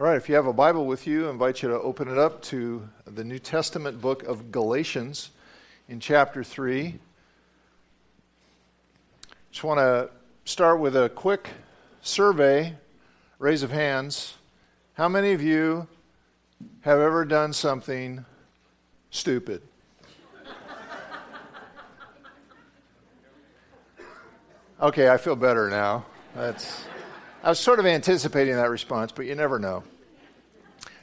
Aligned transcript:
All 0.00 0.06
right, 0.06 0.16
if 0.16 0.30
you 0.30 0.34
have 0.34 0.46
a 0.46 0.52
Bible 0.54 0.86
with 0.86 1.06
you, 1.06 1.26
I 1.26 1.30
invite 1.30 1.60
you 1.60 1.68
to 1.68 1.78
open 1.78 2.08
it 2.08 2.16
up 2.16 2.40
to 2.44 2.88
the 3.04 3.22
New 3.22 3.38
Testament 3.38 4.00
book 4.00 4.22
of 4.22 4.50
Galatians 4.50 5.30
in 5.90 6.00
chapter 6.00 6.42
3. 6.42 6.98
Just 9.50 9.62
want 9.62 9.76
to 9.76 10.08
start 10.46 10.80
with 10.80 10.96
a 10.96 11.10
quick 11.10 11.50
survey, 12.00 12.76
raise 13.38 13.62
of 13.62 13.72
hands. 13.72 14.38
How 14.94 15.06
many 15.06 15.32
of 15.32 15.42
you 15.42 15.86
have 16.80 16.98
ever 16.98 17.26
done 17.26 17.52
something 17.52 18.24
stupid? 19.10 19.60
Okay, 24.80 25.10
I 25.10 25.18
feel 25.18 25.36
better 25.36 25.68
now. 25.68 26.06
That's 26.34 26.84
I 27.42 27.48
was 27.48 27.58
sort 27.58 27.78
of 27.78 27.86
anticipating 27.86 28.54
that 28.56 28.68
response, 28.68 29.12
but 29.12 29.24
you 29.24 29.34
never 29.34 29.58
know. 29.58 29.82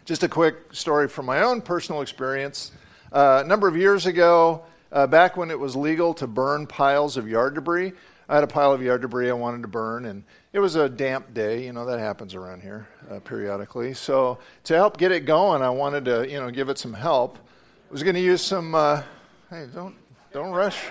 Just 0.07 0.23
a 0.23 0.29
quick 0.29 0.73
story 0.73 1.09
from 1.09 1.25
my 1.25 1.43
own 1.43 1.59
personal 1.59 2.01
experience. 2.01 2.71
Uh, 3.11 3.41
a 3.43 3.45
number 3.45 3.67
of 3.67 3.75
years 3.75 4.05
ago, 4.05 4.63
uh, 4.89 5.05
back 5.05 5.35
when 5.35 5.51
it 5.51 5.59
was 5.59 5.75
legal 5.75 6.13
to 6.13 6.25
burn 6.27 6.65
piles 6.65 7.17
of 7.17 7.27
yard 7.27 7.55
debris, 7.55 7.91
I 8.29 8.35
had 8.35 8.45
a 8.45 8.47
pile 8.47 8.71
of 8.71 8.81
yard 8.81 9.01
debris 9.01 9.29
I 9.29 9.33
wanted 9.33 9.63
to 9.63 9.67
burn, 9.67 10.05
and 10.05 10.23
it 10.53 10.59
was 10.59 10.77
a 10.77 10.87
damp 10.87 11.33
day. 11.33 11.65
You 11.65 11.73
know 11.73 11.85
that 11.87 11.99
happens 11.99 12.35
around 12.35 12.61
here 12.61 12.87
uh, 13.11 13.19
periodically. 13.19 13.93
So 13.93 14.39
to 14.63 14.75
help 14.75 14.95
get 14.95 15.11
it 15.11 15.25
going, 15.25 15.61
I 15.61 15.71
wanted 15.71 16.05
to, 16.05 16.25
you 16.25 16.39
know, 16.39 16.51
give 16.51 16.69
it 16.69 16.77
some 16.77 16.93
help. 16.93 17.37
I 17.37 17.91
was 17.91 18.01
going 18.01 18.15
to 18.15 18.21
use 18.21 18.41
some. 18.41 18.75
Uh, 18.75 19.03
hey, 19.49 19.67
don't 19.75 19.93
don't 20.31 20.51
rush 20.51 20.85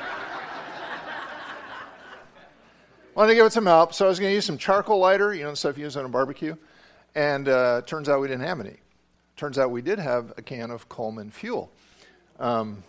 wanted 3.15 3.31
to 3.31 3.35
give 3.35 3.47
it 3.47 3.53
some 3.55 3.65
help, 3.65 3.95
so 3.95 4.05
I 4.05 4.11
was 4.11 4.21
going 4.21 4.31
to 4.31 4.35
use 4.35 4.45
some 4.45 4.59
charcoal 4.59 4.99
lighter, 4.99 5.33
you 5.33 5.45
know, 5.45 5.53
the 5.53 5.57
stuff 5.57 5.79
you 5.79 5.85
use 5.85 5.97
on 5.97 6.05
a 6.05 6.09
barbecue. 6.11 6.55
And 7.15 7.49
uh, 7.49 7.81
turns 7.87 8.11
out 8.11 8.21
we 8.21 8.29
didn't 8.29 8.45
have 8.45 8.61
any. 8.61 8.77
Turns 9.37 9.59
out 9.59 9.71
we 9.71 9.83
did 9.83 9.99
have 9.99 10.33
a 10.39 10.43
can 10.43 10.71
of 10.71 10.89
Coleman 10.89 11.31
fuel. 11.31 11.71
Um, 12.39 12.83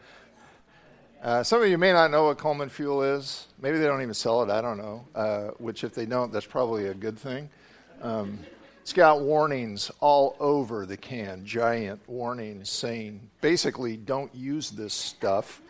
uh, 1.22 1.42
some 1.42 1.62
of 1.62 1.68
you 1.68 1.78
may 1.78 1.92
not 1.92 2.10
know 2.10 2.26
what 2.26 2.36
Coleman 2.36 2.68
fuel 2.68 3.02
is. 3.02 3.46
Maybe 3.60 3.78
they 3.78 3.86
don't 3.86 4.02
even 4.02 4.12
sell 4.12 4.42
it. 4.42 4.50
I 4.50 4.60
don't 4.60 4.76
know. 4.76 5.06
Uh, 5.14 5.48
which, 5.58 5.84
if 5.84 5.94
they 5.94 6.04
don't, 6.04 6.30
that's 6.32 6.44
probably 6.44 6.88
a 6.88 6.94
good 6.94 7.18
thing. 7.18 7.48
Um, 8.02 8.40
it's 8.82 8.92
got 8.92 9.22
warnings 9.22 9.90
all 10.00 10.36
over 10.38 10.84
the 10.84 10.98
can, 10.98 11.46
giant 11.46 12.00
warnings 12.06 12.68
saying 12.68 13.20
basically, 13.40 13.96
don't 13.96 14.34
use 14.34 14.70
this 14.70 14.92
stuff 14.92 15.62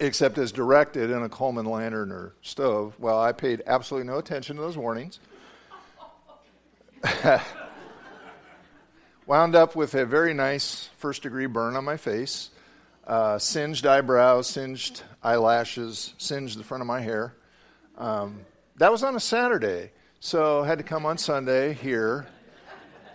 except 0.00 0.38
as 0.38 0.50
directed 0.50 1.10
in 1.10 1.22
a 1.22 1.28
Coleman 1.28 1.66
lantern 1.66 2.10
or 2.10 2.34
stove. 2.40 2.94
Well, 2.98 3.20
I 3.20 3.32
paid 3.32 3.62
absolutely 3.66 4.10
no 4.10 4.18
attention 4.18 4.56
to 4.56 4.62
those 4.62 4.78
warnings. 4.78 5.20
Wound 9.24 9.54
up 9.54 9.76
with 9.76 9.94
a 9.94 10.04
very 10.04 10.34
nice 10.34 10.90
first 10.98 11.22
degree 11.22 11.46
burn 11.46 11.76
on 11.76 11.84
my 11.84 11.96
face, 11.96 12.50
uh, 13.06 13.38
singed 13.38 13.86
eyebrows, 13.86 14.48
singed 14.48 15.04
eyelashes, 15.22 16.14
singed 16.18 16.58
the 16.58 16.64
front 16.64 16.80
of 16.80 16.88
my 16.88 17.00
hair. 17.00 17.32
Um, 17.96 18.40
that 18.76 18.90
was 18.90 19.04
on 19.04 19.14
a 19.14 19.20
Saturday, 19.20 19.92
so 20.18 20.62
I 20.62 20.66
had 20.66 20.78
to 20.78 20.84
come 20.84 21.06
on 21.06 21.18
Sunday 21.18 21.72
here 21.72 22.26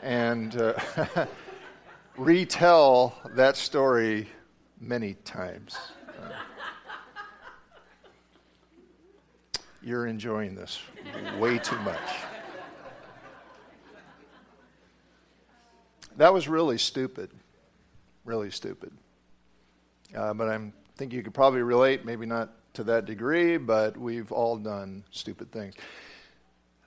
and 0.02 0.56
uh, 0.56 0.76
retell 2.18 3.14
that 3.36 3.58
story 3.58 4.30
many 4.80 5.16
times. 5.26 5.78
You're 9.84 10.08
enjoying 10.08 10.56
this 10.56 10.80
way 11.38 11.58
too 11.58 11.80
much. 11.80 12.00
That 16.18 16.34
was 16.34 16.48
really 16.48 16.80
stupid. 16.80 17.30
Really 18.26 18.50
stupid. 18.50 18.92
Uh, 20.16 20.34
but 20.34 20.50
I 20.50 20.60
think 20.96 21.14
you 21.14 21.22
could 21.22 21.34
probably 21.34 21.62
relate, 21.62 22.06
maybe 22.06 22.26
not 22.26 22.50
to 22.74 22.84
that 22.86 23.06
degree, 23.06 23.58
but 23.58 23.96
we've 23.96 24.32
all 24.32 24.58
done 24.58 25.04
stupid 25.12 25.52
things. 25.52 25.76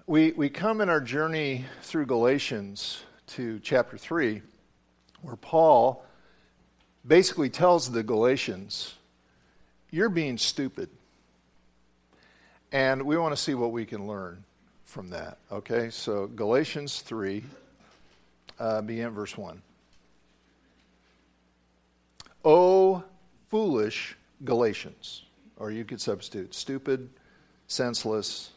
We, 0.06 0.32
we 0.32 0.48
come 0.48 0.80
in 0.80 0.88
our 0.88 1.00
journey 1.00 1.64
through 1.82 2.06
Galatians 2.06 3.04
to 3.28 3.60
chapter 3.60 3.96
3, 3.96 4.42
where 5.22 5.36
Paul 5.36 6.04
basically 7.06 7.50
tells 7.50 7.92
the 7.92 8.02
Galatians, 8.02 8.94
You're 9.90 10.08
being 10.08 10.38
stupid. 10.38 10.90
And 12.72 13.02
we 13.02 13.16
want 13.16 13.34
to 13.34 13.40
see 13.40 13.54
what 13.54 13.70
we 13.70 13.84
can 13.84 14.08
learn 14.08 14.44
from 14.84 15.10
that. 15.10 15.38
Okay, 15.52 15.90
so 15.90 16.26
Galatians 16.26 17.00
3, 17.00 17.44
uh, 18.60 18.82
begin 18.82 19.10
verse 19.10 19.36
1. 19.36 19.60
O 22.44 23.02
foolish 23.48 24.16
Galatians, 24.44 25.24
or 25.56 25.70
you 25.70 25.84
could 25.84 26.00
substitute 26.00 26.54
stupid, 26.54 27.10
senseless, 27.66 28.50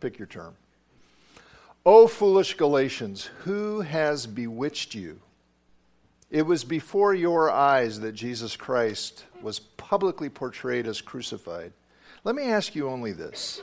pick 0.00 0.18
your 0.18 0.26
term. 0.26 0.54
O 1.86 2.06
foolish 2.06 2.54
Galatians, 2.56 3.30
who 3.44 3.80
has 3.80 4.26
bewitched 4.26 4.94
you? 4.94 5.20
It 6.30 6.42
was 6.42 6.62
before 6.62 7.14
your 7.14 7.50
eyes 7.50 8.00
that 8.00 8.12
Jesus 8.12 8.54
Christ 8.54 9.24
was 9.42 9.58
publicly 9.58 10.28
portrayed 10.28 10.86
as 10.86 11.00
crucified. 11.00 11.72
Let 12.22 12.36
me 12.36 12.44
ask 12.44 12.74
you 12.74 12.88
only 12.88 13.12
this 13.12 13.62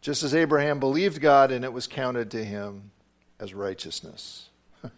Just 0.00 0.22
as 0.22 0.34
Abraham 0.34 0.78
believed 0.78 1.20
God 1.20 1.50
and 1.50 1.64
it 1.64 1.72
was 1.72 1.86
counted 1.86 2.30
to 2.32 2.44
him 2.44 2.90
as 3.40 3.54
righteousness. 3.54 4.48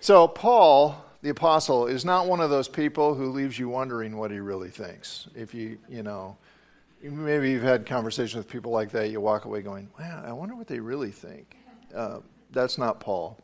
so, 0.00 0.28
Paul, 0.28 1.04
the 1.22 1.30
apostle, 1.30 1.86
is 1.86 2.04
not 2.04 2.26
one 2.26 2.40
of 2.40 2.50
those 2.50 2.68
people 2.68 3.14
who 3.14 3.30
leaves 3.30 3.58
you 3.58 3.68
wondering 3.68 4.16
what 4.16 4.30
he 4.30 4.38
really 4.40 4.70
thinks. 4.70 5.28
If 5.34 5.54
you, 5.54 5.78
you 5.88 6.02
know, 6.02 6.36
maybe 7.02 7.50
you've 7.50 7.62
had 7.62 7.86
conversations 7.86 8.36
with 8.36 8.48
people 8.48 8.72
like 8.72 8.90
that, 8.90 9.10
you 9.10 9.20
walk 9.20 9.44
away 9.44 9.62
going, 9.62 9.88
wow, 9.98 10.22
I 10.26 10.32
wonder 10.32 10.54
what 10.54 10.66
they 10.66 10.80
really 10.80 11.10
think. 11.10 11.56
Uh, 11.94 12.20
that's 12.50 12.78
not 12.78 13.00
Paul. 13.00 13.38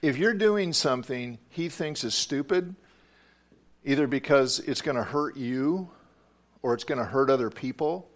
If 0.00 0.16
you're 0.16 0.34
doing 0.34 0.72
something 0.72 1.38
he 1.48 1.68
thinks 1.68 2.04
is 2.04 2.14
stupid, 2.14 2.76
either 3.84 4.06
because 4.06 4.60
it's 4.60 4.80
going 4.80 4.96
to 4.96 5.02
hurt 5.02 5.36
you 5.36 5.90
or 6.62 6.74
it's 6.74 6.84
going 6.84 6.98
to 6.98 7.04
hurt 7.04 7.30
other 7.30 7.50
people, 7.50 8.08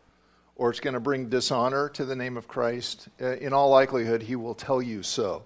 or 0.62 0.70
it's 0.70 0.78
going 0.78 0.94
to 0.94 1.00
bring 1.00 1.28
dishonor 1.28 1.88
to 1.88 2.04
the 2.04 2.14
name 2.14 2.36
of 2.36 2.46
Christ, 2.46 3.08
uh, 3.20 3.34
in 3.38 3.52
all 3.52 3.68
likelihood, 3.70 4.22
he 4.22 4.36
will 4.36 4.54
tell 4.54 4.80
you 4.80 5.02
so. 5.02 5.44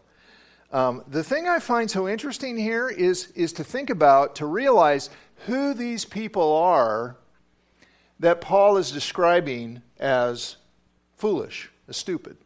Um, 0.70 1.04
the 1.08 1.24
thing 1.24 1.48
I 1.48 1.58
find 1.58 1.90
so 1.90 2.06
interesting 2.06 2.58
here 2.58 2.90
is, 2.90 3.28
is 3.28 3.54
to 3.54 3.64
think 3.64 3.88
about, 3.88 4.34
to 4.36 4.44
realize 4.44 5.08
who 5.46 5.72
these 5.72 6.04
people 6.04 6.54
are 6.56 7.16
that 8.20 8.42
Paul 8.42 8.76
is 8.76 8.92
describing 8.92 9.80
as 9.98 10.58
foolish, 11.16 11.70
as 11.88 11.96
stupid. 11.96 12.36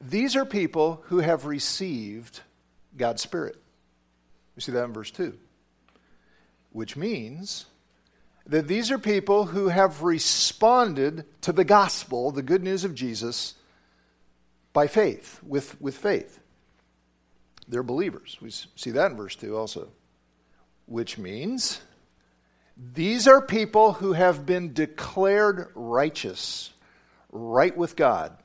These 0.00 0.34
are 0.34 0.44
people 0.44 1.04
who 1.04 1.18
have 1.18 1.46
received 1.46 2.40
God's 2.96 3.22
Spirit. 3.22 3.62
We 4.56 4.62
see 4.62 4.72
that 4.72 4.86
in 4.86 4.92
verse 4.92 5.12
2. 5.12 5.38
Which 6.72 6.96
means 6.96 7.66
that 8.46 8.68
these 8.68 8.90
are 8.90 8.98
people 8.98 9.46
who 9.46 9.68
have 9.68 10.02
responded 10.02 11.24
to 11.42 11.52
the 11.52 11.64
gospel, 11.64 12.30
the 12.30 12.42
good 12.42 12.62
news 12.62 12.84
of 12.84 12.94
Jesus, 12.94 13.54
by 14.72 14.86
faith, 14.86 15.40
with, 15.42 15.80
with 15.80 15.96
faith. 15.96 16.40
They're 17.68 17.82
believers. 17.82 18.38
We 18.40 18.50
see 18.50 18.90
that 18.90 19.12
in 19.12 19.16
verse 19.16 19.36
2 19.36 19.56
also. 19.56 19.88
Which 20.86 21.18
means 21.18 21.80
these 22.76 23.28
are 23.28 23.40
people 23.40 23.94
who 23.94 24.14
have 24.14 24.44
been 24.44 24.72
declared 24.72 25.70
righteous, 25.74 26.70
right 27.30 27.76
with 27.76 27.96
God. 27.96 28.36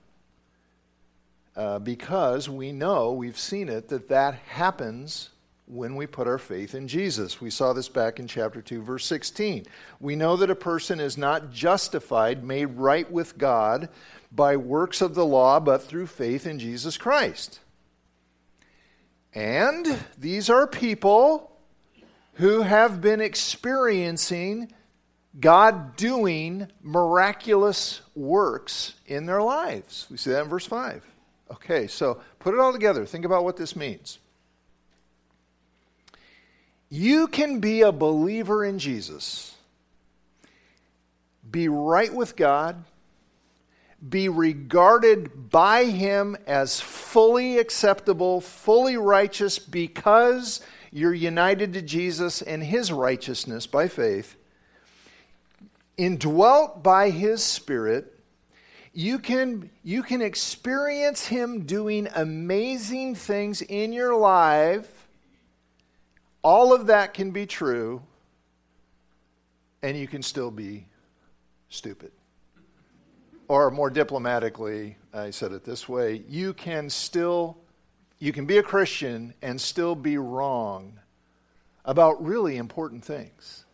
Uh, 1.56 1.80
because 1.80 2.48
we 2.48 2.72
know, 2.72 3.12
we've 3.14 3.40
seen 3.40 3.68
it, 3.68 3.88
that 3.88 4.10
that 4.10 4.36
happens 4.36 5.30
when 5.68 5.96
we 5.96 6.08
put 6.08 6.28
our 6.28 6.38
faith 6.38 6.74
in 6.74 6.88
Jesus. 6.88 7.42
We 7.42 7.50
saw 7.50 7.74
this 7.74 7.90
back 7.90 8.20
in 8.20 8.28
chapter 8.28 8.62
2, 8.62 8.82
verse 8.82 9.06
16. 9.06 9.66
We 10.00 10.16
know 10.16 10.38
that 10.38 10.50
a 10.50 10.56
person 10.56 11.00
is 11.00 11.18
not 11.18 11.52
justified, 11.52 12.44
made 12.44 12.78
right 12.78 13.10
with 13.12 13.38
God 13.38 13.90
by 14.32 14.56
works 14.56 15.02
of 15.02 15.14
the 15.14 15.26
law, 15.26 15.60
but 15.60 15.84
through 15.84 16.08
faith 16.08 16.48
in 16.48 16.58
Jesus 16.58 16.98
Christ. 16.98 17.60
And 19.34 20.04
these 20.18 20.50
are 20.50 20.66
people 20.66 21.52
who 22.36 22.62
have 22.62 23.02
been 23.02 23.20
experiencing 23.20 24.72
God 25.40 25.96
doing 25.96 26.68
miraculous 26.82 28.02
works 28.16 28.94
in 29.06 29.26
their 29.26 29.42
lives. 29.42 30.08
We 30.10 30.18
see 30.18 30.32
that 30.32 30.44
in 30.44 30.50
verse 30.50 30.66
5. 30.66 31.04
Okay, 31.52 31.88
so 31.88 32.22
put 32.40 32.54
it 32.54 32.60
all 32.60 32.74
together. 32.74 33.06
Think 33.06 33.26
about 33.26 33.44
what 33.44 33.58
this 33.58 33.76
means. 33.76 34.20
You 36.90 37.28
can 37.28 37.60
be 37.60 37.82
a 37.82 37.92
believer 37.92 38.64
in 38.64 38.80
Jesus, 38.80 39.56
be 41.50 41.68
right 41.68 42.14
with 42.14 42.36
God, 42.38 42.84
be 44.08 44.30
regarded 44.30 45.50
by 45.50 45.86
Him 45.86 46.38
as 46.48 46.80
fully 46.80 47.58
acceptable, 47.58 48.40
fully 48.40 48.96
righteous 48.96 49.60
because 49.60 50.62
you're 50.92 51.14
united 51.14 51.74
to 51.74 51.82
Jesus 51.82 52.42
and 52.42 52.64
His 52.64 52.92
righteousness 52.92 53.68
by 53.68 53.90
faith, 53.90 54.38
indwelt 55.98 56.84
by 56.84 57.10
His 57.10 57.44
Spirit. 57.44 58.14
You 58.94 59.20
can, 59.20 59.70
you 59.84 60.04
can 60.04 60.22
experience 60.22 61.28
Him 61.28 61.66
doing 61.66 62.08
amazing 62.16 63.16
things 63.16 63.62
in 63.62 63.92
your 63.92 64.16
life 64.16 64.97
all 66.48 66.74
of 66.74 66.88
that 66.88 67.14
can 67.14 67.32
be 67.32 67.46
true, 67.46 68.02
and 69.82 69.98
you 69.98 70.08
can 70.08 70.24
still 70.24 70.50
be 70.50 70.88
stupid. 71.68 72.14
Or 73.50 73.70
more 73.70 73.90
diplomatically, 73.90 74.96
I 75.14 75.32
said 75.32 75.52
it 75.52 75.66
this 75.66 75.90
way 75.90 76.24
you 76.30 76.54
can 76.54 76.90
still 76.90 77.58
you 78.20 78.32
can 78.32 78.46
be 78.46 78.60
a 78.60 78.64
Christian 78.64 79.34
and 79.42 79.60
still 79.60 79.94
be 79.94 80.18
wrong 80.18 80.98
about 81.84 82.24
really 82.26 82.56
important 82.56 83.04
things. 83.04 83.66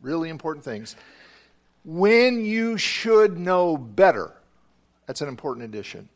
Really 0.00 0.30
important 0.30 0.64
things. 0.64 0.96
When 1.84 2.42
you 2.42 2.78
should 2.78 3.38
know 3.38 3.76
better. 3.76 4.32
That's 5.06 5.20
an 5.20 5.28
important 5.28 5.66
addition. 5.66 6.08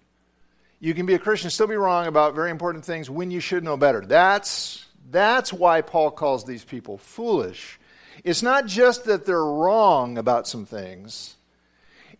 You 0.81 0.95
can 0.95 1.05
be 1.05 1.13
a 1.13 1.19
Christian, 1.19 1.51
still 1.51 1.67
be 1.67 1.77
wrong 1.77 2.07
about 2.07 2.35
very 2.35 2.51
important 2.51 2.87
things 2.87 3.11
when 3.11 3.31
you 3.31 3.41
should 3.41 3.63
know 3.63 3.77
better. 3.77 4.01
That's 4.01 4.87
that's 5.11 5.53
why 5.53 5.81
Paul 5.81 6.11
calls 6.11 6.45
these 6.45 6.65
people 6.65 6.99
foolish. 6.99 7.79
It's 8.23 8.43
not 8.43 8.67
just 8.67 9.05
that 9.05 9.27
they're 9.27 9.45
wrong 9.45 10.19
about 10.19 10.47
some 10.47 10.65
things. 10.65 11.37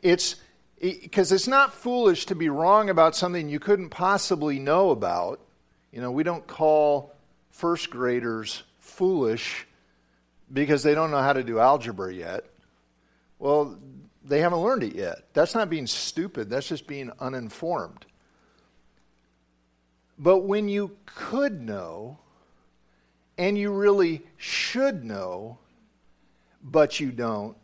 It's 0.03 0.37
because 0.81 1.33
it's 1.33 1.49
not 1.49 1.73
foolish 1.73 2.27
to 2.27 2.35
be 2.35 2.49
wrong 2.49 2.91
about 2.91 3.17
something 3.17 3.49
you 3.49 3.61
couldn't 3.61 3.91
possibly 3.91 4.59
know 4.59 4.91
about. 4.91 5.41
You 5.93 6.01
know, 6.01 6.11
we 6.11 6.25
don't 6.25 6.47
call 6.47 7.15
first 7.51 7.89
graders 7.89 8.65
foolish 8.81 9.67
because 10.53 10.83
they 10.83 10.95
don't 10.95 11.11
know 11.11 11.23
how 11.23 11.33
to 11.33 11.43
do 11.43 11.59
algebra 11.59 12.13
yet. 12.13 12.45
Well, 13.39 13.79
they 14.25 14.41
haven't 14.41 14.61
learned 14.61 14.83
it 14.83 14.95
yet. 14.95 15.25
That's 15.33 15.55
not 15.55 15.71
being 15.71 15.87
stupid, 15.87 16.51
that's 16.51 16.69
just 16.69 16.87
being 16.87 17.11
uninformed. 17.21 18.07
But 20.19 20.41
when 20.41 20.69
you 20.69 20.97
could 21.07 21.61
know, 21.61 22.19
and 23.37 23.59
you 23.59 23.73
really 23.73 24.23
should 24.37 25.05
know, 25.05 25.59
but 26.63 27.01
you 27.01 27.11
don't 27.11 27.57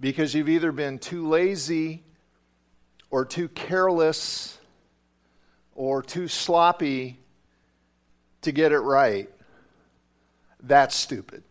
because 0.00 0.34
you've 0.34 0.48
either 0.48 0.72
been 0.72 0.98
too 0.98 1.28
lazy 1.28 2.02
or 3.10 3.24
too 3.24 3.48
careless 3.48 4.58
or 5.74 6.02
too 6.02 6.28
sloppy 6.28 7.18
to 8.42 8.52
get 8.52 8.72
it 8.72 8.80
right. 8.80 9.30
That's 10.62 10.94
stupid. 10.94 11.42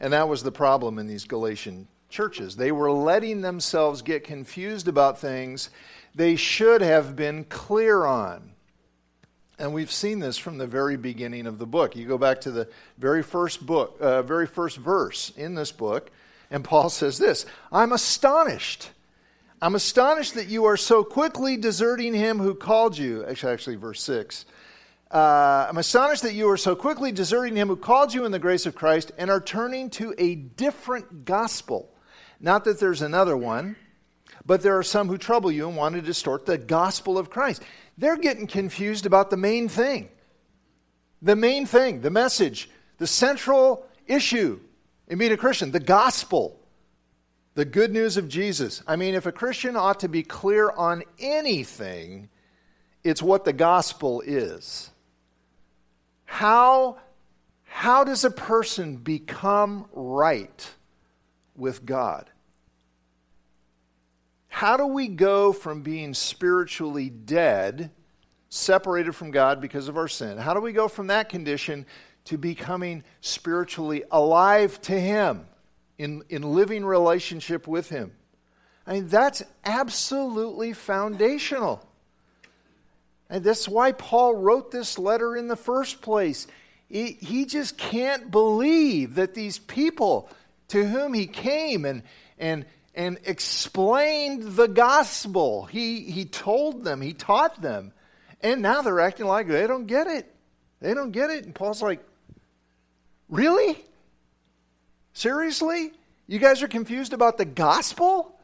And 0.00 0.12
that 0.12 0.28
was 0.28 0.42
the 0.42 0.52
problem 0.52 0.98
in 0.98 1.06
these 1.06 1.24
Galatian 1.24 1.88
churches. 2.08 2.56
They 2.56 2.72
were 2.72 2.90
letting 2.90 3.40
themselves 3.40 4.02
get 4.02 4.24
confused 4.24 4.88
about 4.88 5.18
things 5.18 5.70
they 6.14 6.36
should 6.36 6.80
have 6.80 7.14
been 7.14 7.44
clear 7.44 8.04
on. 8.04 8.52
And 9.60 9.74
we've 9.74 9.92
seen 9.92 10.20
this 10.20 10.38
from 10.38 10.56
the 10.56 10.66
very 10.66 10.96
beginning 10.96 11.46
of 11.46 11.58
the 11.58 11.66
book. 11.66 11.94
You 11.94 12.08
go 12.08 12.16
back 12.16 12.40
to 12.42 12.50
the 12.50 12.66
very 12.96 13.22
first 13.22 13.66
book, 13.66 13.98
uh, 14.00 14.22
very 14.22 14.46
first 14.46 14.78
verse 14.78 15.32
in 15.36 15.54
this 15.54 15.70
book, 15.70 16.10
and 16.50 16.64
Paul 16.64 16.88
says 16.90 17.18
this 17.18 17.44
I'm 17.70 17.92
astonished. 17.92 18.90
I'm 19.62 19.74
astonished 19.74 20.34
that 20.34 20.48
you 20.48 20.64
are 20.64 20.78
so 20.78 21.04
quickly 21.04 21.58
deserting 21.58 22.14
him 22.14 22.38
who 22.38 22.54
called 22.54 22.96
you. 22.96 23.26
Actually, 23.26 23.52
actually 23.52 23.76
verse 23.76 24.02
6. 24.02 24.46
Uh, 25.10 25.66
I'm 25.68 25.76
astonished 25.76 26.22
that 26.22 26.32
you 26.32 26.48
are 26.48 26.56
so 26.56 26.74
quickly 26.74 27.12
deserting 27.12 27.56
him 27.56 27.68
who 27.68 27.76
called 27.76 28.14
you 28.14 28.24
in 28.24 28.32
the 28.32 28.38
grace 28.38 28.64
of 28.64 28.74
Christ 28.74 29.12
and 29.18 29.30
are 29.30 29.40
turning 29.40 29.90
to 29.90 30.14
a 30.16 30.36
different 30.36 31.26
gospel. 31.26 31.90
Not 32.40 32.64
that 32.64 32.80
there's 32.80 33.02
another 33.02 33.36
one, 33.36 33.76
but 34.50 34.62
there 34.62 34.76
are 34.76 34.82
some 34.82 35.06
who 35.06 35.16
trouble 35.16 35.52
you 35.52 35.68
and 35.68 35.76
want 35.76 35.94
to 35.94 36.02
distort 36.02 36.44
the 36.44 36.58
gospel 36.58 37.16
of 37.16 37.30
Christ. 37.30 37.62
They're 37.96 38.16
getting 38.16 38.48
confused 38.48 39.06
about 39.06 39.30
the 39.30 39.36
main 39.36 39.68
thing. 39.68 40.08
The 41.22 41.36
main 41.36 41.66
thing, 41.66 42.00
the 42.00 42.10
message, 42.10 42.68
the 42.98 43.06
central 43.06 43.86
issue 44.08 44.58
in 45.06 45.18
being 45.18 45.30
a 45.30 45.36
Christian, 45.36 45.70
the 45.70 45.78
gospel, 45.78 46.58
the 47.54 47.64
good 47.64 47.92
news 47.92 48.16
of 48.16 48.26
Jesus. 48.26 48.82
I 48.88 48.96
mean, 48.96 49.14
if 49.14 49.24
a 49.24 49.30
Christian 49.30 49.76
ought 49.76 50.00
to 50.00 50.08
be 50.08 50.24
clear 50.24 50.68
on 50.68 51.04
anything, 51.20 52.28
it's 53.04 53.22
what 53.22 53.44
the 53.44 53.52
gospel 53.52 54.20
is. 54.20 54.90
How, 56.24 56.98
how 57.66 58.02
does 58.02 58.24
a 58.24 58.32
person 58.32 58.96
become 58.96 59.86
right 59.92 60.70
with 61.54 61.86
God? 61.86 62.28
How 64.50 64.76
do 64.76 64.84
we 64.84 65.06
go 65.06 65.52
from 65.52 65.82
being 65.82 66.12
spiritually 66.12 67.08
dead, 67.08 67.92
separated 68.48 69.14
from 69.14 69.30
God 69.30 69.60
because 69.60 69.86
of 69.88 69.96
our 69.96 70.08
sin? 70.08 70.38
How 70.38 70.54
do 70.54 70.60
we 70.60 70.72
go 70.72 70.88
from 70.88 71.06
that 71.06 71.28
condition 71.28 71.86
to 72.24 72.36
becoming 72.36 73.04
spiritually 73.20 74.02
alive 74.10 74.78
to 74.82 75.00
Him, 75.00 75.46
in, 75.98 76.24
in 76.28 76.42
living 76.42 76.84
relationship 76.84 77.68
with 77.68 77.88
Him? 77.88 78.12
I 78.86 78.94
mean, 78.94 79.08
that's 79.08 79.42
absolutely 79.64 80.72
foundational. 80.72 81.86
And 83.30 83.44
that's 83.44 83.68
why 83.68 83.92
Paul 83.92 84.34
wrote 84.34 84.72
this 84.72 84.98
letter 84.98 85.36
in 85.36 85.46
the 85.46 85.56
first 85.56 86.02
place. 86.02 86.48
He, 86.88 87.12
he 87.20 87.44
just 87.44 87.78
can't 87.78 88.32
believe 88.32 89.14
that 89.14 89.34
these 89.34 89.58
people 89.58 90.28
to 90.68 90.84
whom 90.84 91.14
he 91.14 91.28
came 91.28 91.84
and, 91.84 92.02
and 92.36 92.66
and 93.00 93.18
explained 93.24 94.42
the 94.56 94.68
gospel. 94.68 95.64
He, 95.64 96.02
he 96.02 96.26
told 96.26 96.84
them, 96.84 97.00
he 97.00 97.14
taught 97.14 97.62
them. 97.62 97.94
And 98.42 98.60
now 98.60 98.82
they're 98.82 99.00
acting 99.00 99.24
like 99.24 99.48
they 99.48 99.66
don't 99.66 99.86
get 99.86 100.06
it. 100.06 100.30
They 100.80 100.92
don't 100.92 101.10
get 101.10 101.30
it. 101.30 101.46
And 101.46 101.54
Paul's 101.54 101.80
like, 101.80 102.04
Really? 103.30 103.82
Seriously? 105.14 105.94
You 106.26 106.38
guys 106.38 106.62
are 106.62 106.68
confused 106.68 107.14
about 107.14 107.38
the 107.38 107.46
gospel? 107.46 108.38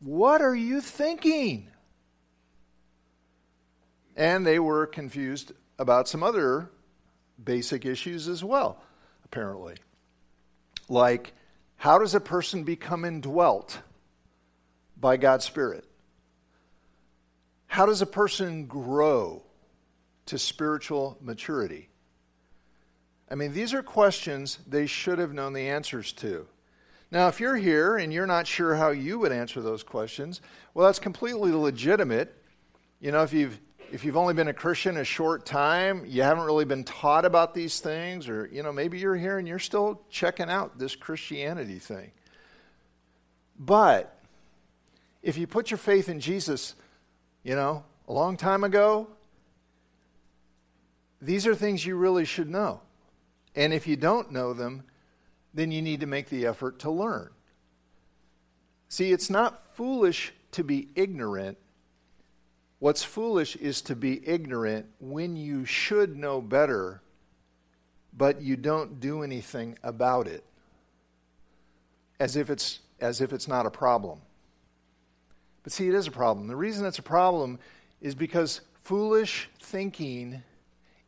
What 0.00 0.40
are 0.40 0.54
you 0.54 0.80
thinking? 0.80 1.68
And 4.16 4.46
they 4.46 4.58
were 4.58 4.86
confused 4.86 5.52
about 5.78 6.08
some 6.08 6.22
other 6.22 6.70
basic 7.42 7.84
issues 7.84 8.28
as 8.28 8.42
well, 8.42 8.82
apparently. 9.26 9.74
Like, 10.88 11.34
how 11.76 11.98
does 11.98 12.14
a 12.14 12.20
person 12.20 12.64
become 12.64 13.04
indwelt 13.04 13.80
by 14.96 15.16
God's 15.16 15.44
Spirit? 15.44 15.84
How 17.66 17.86
does 17.86 18.00
a 18.00 18.06
person 18.06 18.66
grow 18.66 19.42
to 20.26 20.38
spiritual 20.38 21.18
maturity? 21.20 21.88
I 23.30 23.34
mean, 23.34 23.52
these 23.52 23.74
are 23.74 23.82
questions 23.82 24.58
they 24.66 24.86
should 24.86 25.18
have 25.18 25.34
known 25.34 25.52
the 25.52 25.68
answers 25.68 26.12
to. 26.14 26.46
Now, 27.10 27.28
if 27.28 27.40
you're 27.40 27.56
here 27.56 27.96
and 27.96 28.12
you're 28.12 28.26
not 28.26 28.46
sure 28.46 28.76
how 28.76 28.90
you 28.90 29.18
would 29.18 29.32
answer 29.32 29.60
those 29.60 29.82
questions, 29.82 30.40
well, 30.74 30.86
that's 30.86 30.98
completely 30.98 31.52
legitimate. 31.52 32.34
You 33.00 33.12
know, 33.12 33.22
if 33.22 33.32
you've 33.32 33.60
if 33.92 34.04
you've 34.04 34.16
only 34.16 34.34
been 34.34 34.48
a 34.48 34.54
Christian 34.54 34.96
a 34.96 35.04
short 35.04 35.46
time, 35.46 36.04
you 36.06 36.22
haven't 36.22 36.44
really 36.44 36.64
been 36.64 36.84
taught 36.84 37.24
about 37.24 37.54
these 37.54 37.80
things, 37.80 38.28
or 38.28 38.48
you 38.52 38.62
know, 38.62 38.72
maybe 38.72 38.98
you're 38.98 39.16
here 39.16 39.38
and 39.38 39.46
you're 39.46 39.58
still 39.58 40.02
checking 40.10 40.50
out 40.50 40.78
this 40.78 40.96
Christianity 40.96 41.78
thing. 41.78 42.10
But 43.58 44.18
if 45.22 45.38
you 45.38 45.46
put 45.46 45.70
your 45.70 45.78
faith 45.78 46.08
in 46.08 46.20
Jesus, 46.20 46.74
you 47.42 47.54
know, 47.54 47.84
a 48.08 48.12
long 48.12 48.36
time 48.36 48.64
ago, 48.64 49.08
these 51.20 51.46
are 51.46 51.54
things 51.54 51.84
you 51.84 51.96
really 51.96 52.24
should 52.24 52.48
know. 52.48 52.80
And 53.54 53.72
if 53.72 53.86
you 53.86 53.96
don't 53.96 54.30
know 54.30 54.52
them, 54.52 54.84
then 55.54 55.70
you 55.70 55.80
need 55.80 56.00
to 56.00 56.06
make 56.06 56.28
the 56.28 56.46
effort 56.46 56.80
to 56.80 56.90
learn. 56.90 57.30
See, 58.88 59.10
it's 59.12 59.30
not 59.30 59.74
foolish 59.74 60.32
to 60.52 60.62
be 60.62 60.88
ignorant. 60.94 61.58
What's 62.78 63.02
foolish 63.02 63.56
is 63.56 63.80
to 63.82 63.96
be 63.96 64.26
ignorant 64.26 64.86
when 65.00 65.36
you 65.36 65.64
should 65.64 66.16
know 66.16 66.40
better, 66.40 67.00
but 68.16 68.42
you 68.42 68.56
don't 68.56 69.00
do 69.00 69.22
anything 69.22 69.78
about 69.82 70.26
it. 70.26 70.44
As 72.20 72.36
if 72.36 72.50
it's, 72.50 72.80
as 73.00 73.20
if 73.20 73.32
it's 73.32 73.48
not 73.48 73.66
a 73.66 73.70
problem. 73.70 74.20
But 75.62 75.72
see, 75.72 75.88
it 75.88 75.94
is 75.94 76.06
a 76.06 76.12
problem. 76.12 76.46
The 76.46 76.56
reason 76.56 76.86
it's 76.86 76.98
a 76.98 77.02
problem 77.02 77.58
is 78.00 78.14
because 78.14 78.60
foolish 78.84 79.48
thinking 79.58 80.42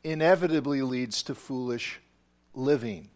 inevitably 0.02 0.82
leads 0.82 1.22
to 1.24 1.34
foolish 1.34 2.00
living. 2.54 3.08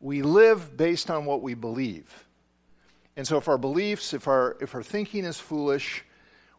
We 0.00 0.22
live 0.22 0.76
based 0.76 1.10
on 1.10 1.24
what 1.24 1.42
we 1.42 1.54
believe. 1.54 2.26
And 3.16 3.26
so 3.26 3.38
if 3.38 3.48
our 3.48 3.58
beliefs, 3.58 4.12
if 4.12 4.28
our 4.28 4.56
if 4.60 4.74
our 4.74 4.82
thinking 4.82 5.24
is 5.24 5.40
foolish, 5.40 6.04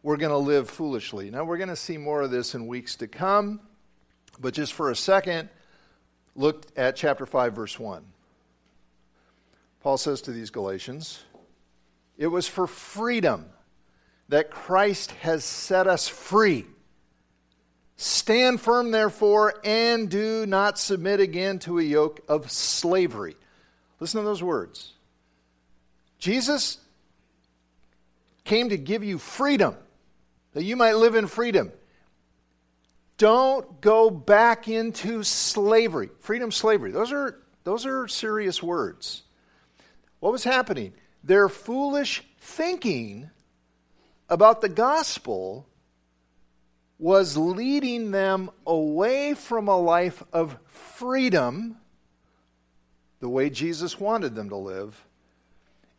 we're 0.08 0.16
going 0.16 0.30
to 0.30 0.38
live 0.38 0.70
foolishly. 0.70 1.30
Now 1.30 1.44
we're 1.44 1.58
going 1.58 1.68
to 1.68 1.76
see 1.76 1.98
more 1.98 2.22
of 2.22 2.30
this 2.30 2.54
in 2.54 2.66
weeks 2.66 2.96
to 2.96 3.06
come, 3.06 3.60
but 4.40 4.54
just 4.54 4.72
for 4.72 4.90
a 4.90 4.96
second, 4.96 5.50
look 6.34 6.64
at 6.78 6.96
chapter 6.96 7.26
5 7.26 7.52
verse 7.52 7.78
1. 7.78 8.02
Paul 9.82 9.98
says 9.98 10.22
to 10.22 10.32
these 10.32 10.48
Galatians, 10.48 11.22
it 12.16 12.28
was 12.28 12.48
for 12.48 12.66
freedom 12.66 13.50
that 14.30 14.50
Christ 14.50 15.10
has 15.20 15.44
set 15.44 15.86
us 15.86 16.08
free. 16.08 16.64
Stand 17.98 18.62
firm, 18.62 18.92
therefore, 18.92 19.60
and 19.62 20.08
do 20.08 20.46
not 20.46 20.78
submit 20.78 21.20
again 21.20 21.58
to 21.58 21.78
a 21.80 21.82
yoke 21.82 22.22
of 22.30 22.50
slavery. 22.50 23.36
Listen 24.00 24.22
to 24.22 24.26
those 24.26 24.42
words. 24.42 24.94
Jesus 26.18 26.78
came 28.44 28.70
to 28.70 28.78
give 28.78 29.04
you 29.04 29.18
freedom, 29.18 29.76
that 30.54 30.64
you 30.64 30.76
might 30.76 30.94
live 30.94 31.14
in 31.14 31.26
freedom. 31.26 31.72
Don't 33.16 33.80
go 33.80 34.10
back 34.10 34.68
into 34.68 35.22
slavery. 35.22 36.10
Freedom, 36.20 36.52
slavery. 36.52 36.92
Those 36.92 37.12
are, 37.12 37.38
those 37.64 37.84
are 37.84 38.06
serious 38.06 38.62
words. 38.62 39.22
What 40.20 40.32
was 40.32 40.44
happening? 40.44 40.92
Their 41.24 41.48
foolish 41.48 42.22
thinking 42.38 43.30
about 44.28 44.60
the 44.60 44.68
gospel 44.68 45.66
was 46.98 47.36
leading 47.36 48.10
them 48.10 48.50
away 48.66 49.34
from 49.34 49.68
a 49.68 49.78
life 49.78 50.22
of 50.32 50.56
freedom, 50.66 51.76
the 53.20 53.28
way 53.28 53.50
Jesus 53.50 54.00
wanted 54.00 54.34
them 54.34 54.48
to 54.48 54.56
live, 54.56 55.04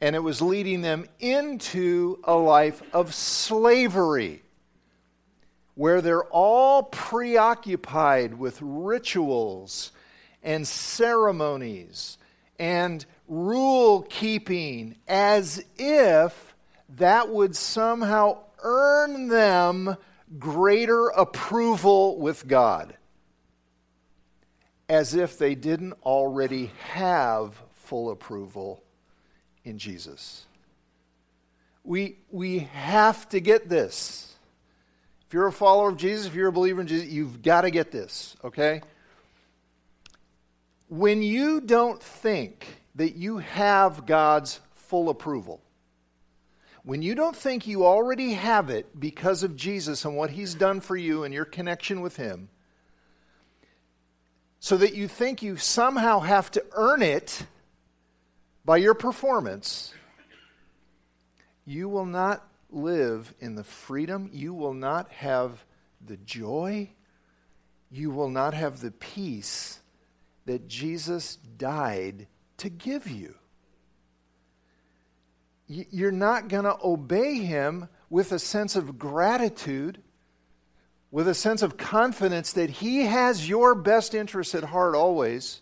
and 0.01 0.15
it 0.15 0.24
was 0.24 0.41
leading 0.41 0.82
them 0.82 1.06
into 1.20 2.20
a 2.24 2.34
life 2.34 2.82
of 2.94 3.13
slavery, 3.13 4.41
where 5.75 6.01
they're 6.01 6.24
all 6.25 6.84
preoccupied 6.84 8.38
with 8.38 8.58
rituals 8.62 9.91
and 10.41 10.68
ceremonies 10.68 12.18
and 12.58 13.06
rule 13.27 14.01
keeping 14.03 14.96
as 15.08 15.63
if 15.77 16.56
that 16.98 17.29
would 17.29 17.56
somehow 17.56 18.38
earn 18.63 19.27
them 19.27 19.96
greater 20.38 21.08
approval 21.08 22.18
with 22.20 22.48
God, 22.48 22.96
as 24.88 25.13
if 25.13 25.38
they 25.38 25.56
didn't 25.56 25.94
already 26.03 26.72
have 26.91 27.53
full 27.74 28.12
approval 28.12 28.84
in 29.70 29.78
Jesus. 29.78 30.46
We, 31.84 32.18
we 32.32 32.60
have 32.60 33.30
to 33.30 33.40
get 33.40 33.70
this. 33.70 34.36
If 35.28 35.34
you're 35.34 35.48
a 35.48 35.54
follower 35.54 35.90
of 35.90 35.98
Jesus, 35.98 36.26
if 36.26 36.36
you're 36.36 36.50
a 36.50 36.52
believer 36.52 36.82
in 36.82 36.88
Jesus, 36.88 37.08
you've 37.08 37.42
got 37.42 37.62
to 37.62 37.72
get 37.72 37.92
this, 37.92 38.36
okay? 38.44 38.82
When 40.90 41.22
you 41.22 41.62
don't 41.62 42.02
think 42.02 42.82
that 42.96 43.16
you 43.16 43.38
have 43.38 44.06
God's 44.06 44.60
full 44.74 45.10
approval, 45.10 45.62
when 46.84 47.02
you 47.02 47.14
don't 47.14 47.36
think 47.36 47.68
you 47.68 47.86
already 47.86 48.34
have 48.34 48.70
it 48.70 49.00
because 49.00 49.44
of 49.44 49.56
Jesus 49.56 50.04
and 50.04 50.16
what 50.16 50.32
he's 50.32 50.56
done 50.56 50.80
for 50.82 50.98
you 50.98 51.24
and 51.24 51.34
your 51.34 51.46
connection 51.46 52.02
with 52.02 52.16
him, 52.16 52.50
so 54.60 54.76
that 54.78 54.96
you 54.96 55.08
think 55.08 55.42
you 55.44 55.56
somehow 55.58 56.20
have 56.20 56.50
to 56.52 56.66
earn 56.72 57.02
it 57.02 57.46
by 58.66 58.78
your 58.78 58.94
performance, 58.94 59.94
you 61.66 61.89
will 61.89 62.06
not 62.06 62.48
live 62.70 63.34
in 63.39 63.56
the 63.56 63.63
freedom, 63.63 64.30
you 64.32 64.54
will 64.54 64.74
not 64.74 65.12
have 65.12 65.63
the 66.06 66.18
joy, 66.18 66.89
you 67.92 68.12
will 68.12 68.30
not 68.30 68.54
have 68.54 68.82
the 68.82 68.92
peace 68.92 69.80
that 70.46 70.68
Jesus 70.68 71.38
died 71.58 72.28
to 72.58 72.70
give 72.70 73.08
you. 73.08 73.36
You're 75.68 76.12
not 76.12 76.48
going 76.48 76.63
to 76.63 76.78
obey 76.84 77.36
him 77.36 77.89
with 78.10 78.32
a 78.32 78.39
sense 78.39 78.75
of 78.75 78.98
gratitude, 78.98 80.01
with 81.12 81.28
a 81.28 81.36
sense 81.36 81.62
of 81.62 81.78
confidence 81.78 82.54
that 82.54 82.70
he 82.70 83.06
has 83.06 83.48
your 83.48 83.75
best 83.75 84.16
interests 84.16 84.56
at 84.56 84.63
heart 84.63 84.96
always. 84.96 85.62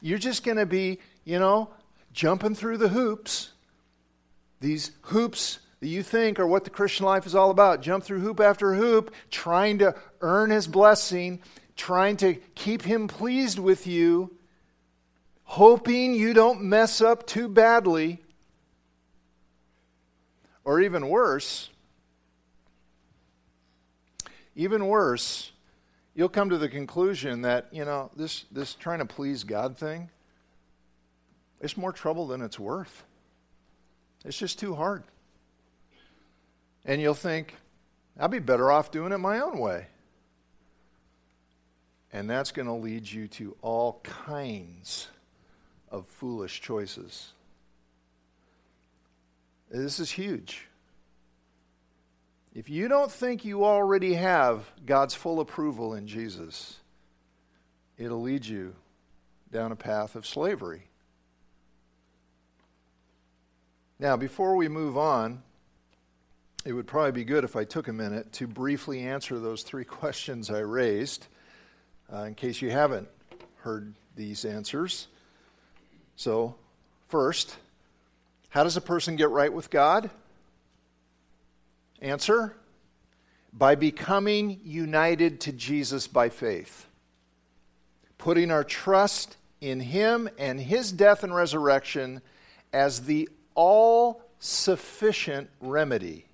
You're 0.00 0.18
just 0.18 0.44
going 0.44 0.58
to 0.58 0.66
be, 0.66 1.00
you 1.24 1.40
know, 1.40 1.70
jumping 2.18 2.56
through 2.56 2.76
the 2.76 2.88
hoops. 2.88 3.52
These 4.58 4.90
hoops 5.02 5.60
that 5.78 5.86
you 5.86 6.02
think 6.02 6.40
are 6.40 6.48
what 6.48 6.64
the 6.64 6.70
Christian 6.70 7.06
life 7.06 7.26
is 7.26 7.36
all 7.36 7.50
about. 7.50 7.80
Jump 7.80 8.02
through 8.02 8.18
hoop 8.18 8.40
after 8.40 8.74
hoop, 8.74 9.14
trying 9.30 9.78
to 9.78 9.94
earn 10.20 10.50
his 10.50 10.66
blessing, 10.66 11.38
trying 11.76 12.16
to 12.16 12.34
keep 12.56 12.82
him 12.82 13.06
pleased 13.06 13.60
with 13.60 13.86
you, 13.86 14.34
hoping 15.44 16.12
you 16.12 16.34
don't 16.34 16.60
mess 16.60 17.00
up 17.00 17.24
too 17.24 17.46
badly. 17.46 18.20
Or 20.64 20.80
even 20.80 21.08
worse, 21.08 21.70
even 24.56 24.88
worse, 24.88 25.52
you'll 26.16 26.28
come 26.28 26.50
to 26.50 26.58
the 26.58 26.68
conclusion 26.68 27.42
that, 27.42 27.68
you 27.70 27.84
know, 27.84 28.10
this, 28.16 28.44
this 28.50 28.74
trying 28.74 28.98
to 28.98 29.06
please 29.06 29.44
God 29.44 29.78
thing, 29.78 30.10
it's 31.60 31.76
more 31.76 31.92
trouble 31.92 32.26
than 32.26 32.40
it's 32.40 32.58
worth. 32.58 33.04
It's 34.24 34.38
just 34.38 34.58
too 34.58 34.74
hard. 34.74 35.04
And 36.84 37.00
you'll 37.00 37.14
think, 37.14 37.54
I'd 38.18 38.30
be 38.30 38.38
better 38.38 38.70
off 38.70 38.90
doing 38.90 39.12
it 39.12 39.18
my 39.18 39.40
own 39.40 39.58
way. 39.58 39.86
And 42.12 42.28
that's 42.28 42.52
going 42.52 42.66
to 42.66 42.72
lead 42.72 43.10
you 43.10 43.28
to 43.28 43.56
all 43.60 44.00
kinds 44.02 45.08
of 45.90 46.06
foolish 46.06 46.60
choices. 46.60 47.32
This 49.70 50.00
is 50.00 50.10
huge. 50.10 50.66
If 52.54 52.70
you 52.70 52.88
don't 52.88 53.12
think 53.12 53.44
you 53.44 53.64
already 53.64 54.14
have 54.14 54.70
God's 54.84 55.14
full 55.14 55.40
approval 55.40 55.94
in 55.94 56.06
Jesus, 56.06 56.78
it'll 57.98 58.22
lead 58.22 58.46
you 58.46 58.74
down 59.52 59.70
a 59.70 59.76
path 59.76 60.16
of 60.16 60.26
slavery. 60.26 60.87
Now, 64.00 64.16
before 64.16 64.54
we 64.54 64.68
move 64.68 64.96
on, 64.96 65.42
it 66.64 66.72
would 66.72 66.86
probably 66.86 67.10
be 67.10 67.24
good 67.24 67.42
if 67.42 67.56
I 67.56 67.64
took 67.64 67.88
a 67.88 67.92
minute 67.92 68.32
to 68.34 68.46
briefly 68.46 69.00
answer 69.00 69.40
those 69.40 69.64
three 69.64 69.84
questions 70.00 70.50
I 70.50 70.60
raised, 70.60 71.26
uh, 72.12 72.22
in 72.22 72.36
case 72.36 72.62
you 72.62 72.70
haven't 72.70 73.08
heard 73.62 73.94
these 74.14 74.44
answers. 74.44 75.08
So, 76.14 76.54
first, 77.08 77.56
how 78.50 78.62
does 78.62 78.76
a 78.76 78.80
person 78.80 79.16
get 79.16 79.30
right 79.30 79.52
with 79.52 79.68
God? 79.68 80.10
Answer 82.00 82.54
by 83.52 83.74
becoming 83.74 84.60
united 84.62 85.40
to 85.40 85.52
Jesus 85.52 86.06
by 86.06 86.28
faith, 86.28 86.86
putting 88.16 88.52
our 88.52 88.62
trust 88.62 89.36
in 89.60 89.80
Him 89.80 90.28
and 90.38 90.60
His 90.60 90.92
death 90.92 91.24
and 91.24 91.34
resurrection 91.34 92.20
as 92.72 93.06
the 93.06 93.28
all 93.58 94.22
sufficient 94.38 95.50
remedy 95.60 96.24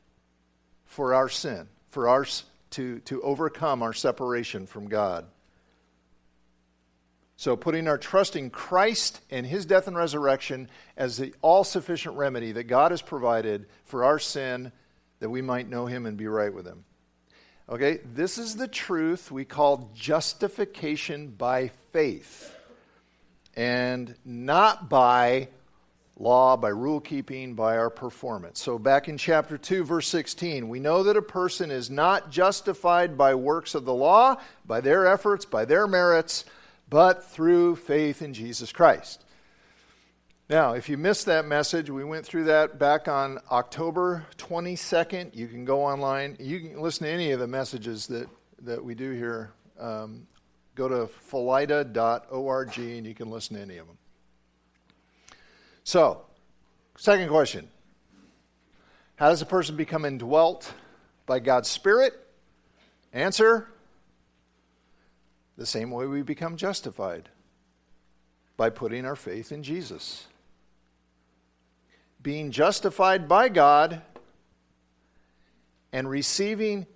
for 0.85 1.15
our 1.15 1.31
sin, 1.31 1.67
for 1.89 2.07
our 2.07 2.27
to, 2.69 2.99
to 3.01 3.23
overcome 3.23 3.83
our 3.83 3.95
separation 3.95 4.67
from 4.67 4.89
God. 4.89 5.25
So, 7.39 7.57
putting 7.57 7.89
our 7.89 7.97
trust 7.97 8.37
in 8.37 8.51
Christ 8.51 9.23
and 9.31 9.47
his 9.47 9.65
death 9.65 9.89
and 9.89 9.97
resurrection 9.97 10.69
as 10.99 11.17
the 11.17 11.33
all 11.41 11.65
sufficient 11.65 12.17
remedy 12.17 12.53
that 12.53 12.65
God 12.65 12.91
has 12.91 13.01
provided 13.01 13.65
for 13.87 14.05
our 14.05 14.19
sin, 14.19 14.71
that 15.21 15.31
we 15.31 15.41
might 15.41 15.67
know 15.67 15.87
him 15.87 16.05
and 16.05 16.19
be 16.19 16.27
right 16.27 16.53
with 16.53 16.67
him. 16.67 16.85
Okay, 17.71 18.01
this 18.15 18.37
is 18.37 18.57
the 18.57 18.69
truth 18.69 19.33
we 19.33 19.47
call 19.47 19.91
justification 19.95 21.29
by 21.29 21.71
faith 21.91 22.55
and 23.57 24.15
not 24.27 24.91
by 24.91 25.49
law, 26.17 26.57
by 26.57 26.69
rule 26.69 27.01
keeping, 27.01 27.55
by 27.55 27.77
our 27.77 27.91
performance. 27.91 28.61
So, 28.61 28.79
back 28.79 29.09
in 29.09 29.19
chapter 29.19 29.59
2, 29.59 29.85
verse 29.85 30.09
16, 30.09 30.69
we 30.69 30.81
know 30.81 31.03
that 31.03 31.17
a 31.17 31.23
person 31.23 31.71
is 31.71 31.91
not 31.91 32.31
justified 32.31 33.19
by 33.19 33.35
works 33.35 33.75
of 33.75 33.85
the 33.85 33.95
law, 33.95 34.37
by 34.65 34.81
their 34.81 35.07
efforts, 35.07 35.45
by 35.45 35.65
their 35.65 35.87
merits, 35.87 36.45
but 36.89 37.25
through 37.25 37.77
faith 37.77 38.23
in 38.23 38.35
Jesus 38.35 38.71
Christ. 38.73 39.25
Now, 40.49 40.75
if 40.75 40.91
you 40.91 40.99
missed 40.99 41.27
that 41.27 41.47
message, 41.47 41.89
we 41.89 42.05
went 42.05 42.27
through 42.27 42.45
that 42.45 42.79
back 42.79 43.09
on 43.09 43.39
October 43.51 44.27
22nd. 44.37 45.35
You 45.35 45.49
can 45.49 45.65
go 45.65 45.83
online. 45.83 46.37
You 46.39 46.61
can 46.61 46.81
listen 46.81 47.07
to 47.07 47.13
any 47.13 47.31
of 47.31 47.41
the 47.41 47.47
messages 47.47 48.07
that, 48.09 48.29
that 48.61 48.85
we 48.85 48.95
do 48.95 49.13
here. 49.13 49.53
Um, 49.81 50.27
go 50.75 50.87
to 50.87 51.09
philida.org 51.31 52.79
and 52.79 53.07
you 53.07 53.15
can 53.15 53.31
listen 53.31 53.57
to 53.57 53.63
any 53.63 53.79
of 53.79 53.87
them. 53.87 53.97
So, 55.85 56.23
second 56.97 57.29
question 57.29 57.69
How 59.17 59.29
does 59.29 59.43
a 59.43 59.47
person 59.47 59.77
become 59.77 60.05
indwelt 60.05 60.73
by 61.27 61.39
God's 61.39 61.69
Spirit? 61.69 62.13
Answer 63.13 63.69
the 65.57 65.67
same 65.67 65.93
way 65.93 66.07
we 66.07 66.23
become 66.23 66.57
justified 66.57 67.29
by 68.57 68.71
putting 68.71 69.05
our 69.05 69.15
faith 69.15 69.53
in 69.53 69.63
Jesus 69.63 70.27
being 72.25 72.51
justified 72.51 73.29
by 73.29 73.51
God 73.51 74.01
and 75.93 76.09
receiving 76.09 76.87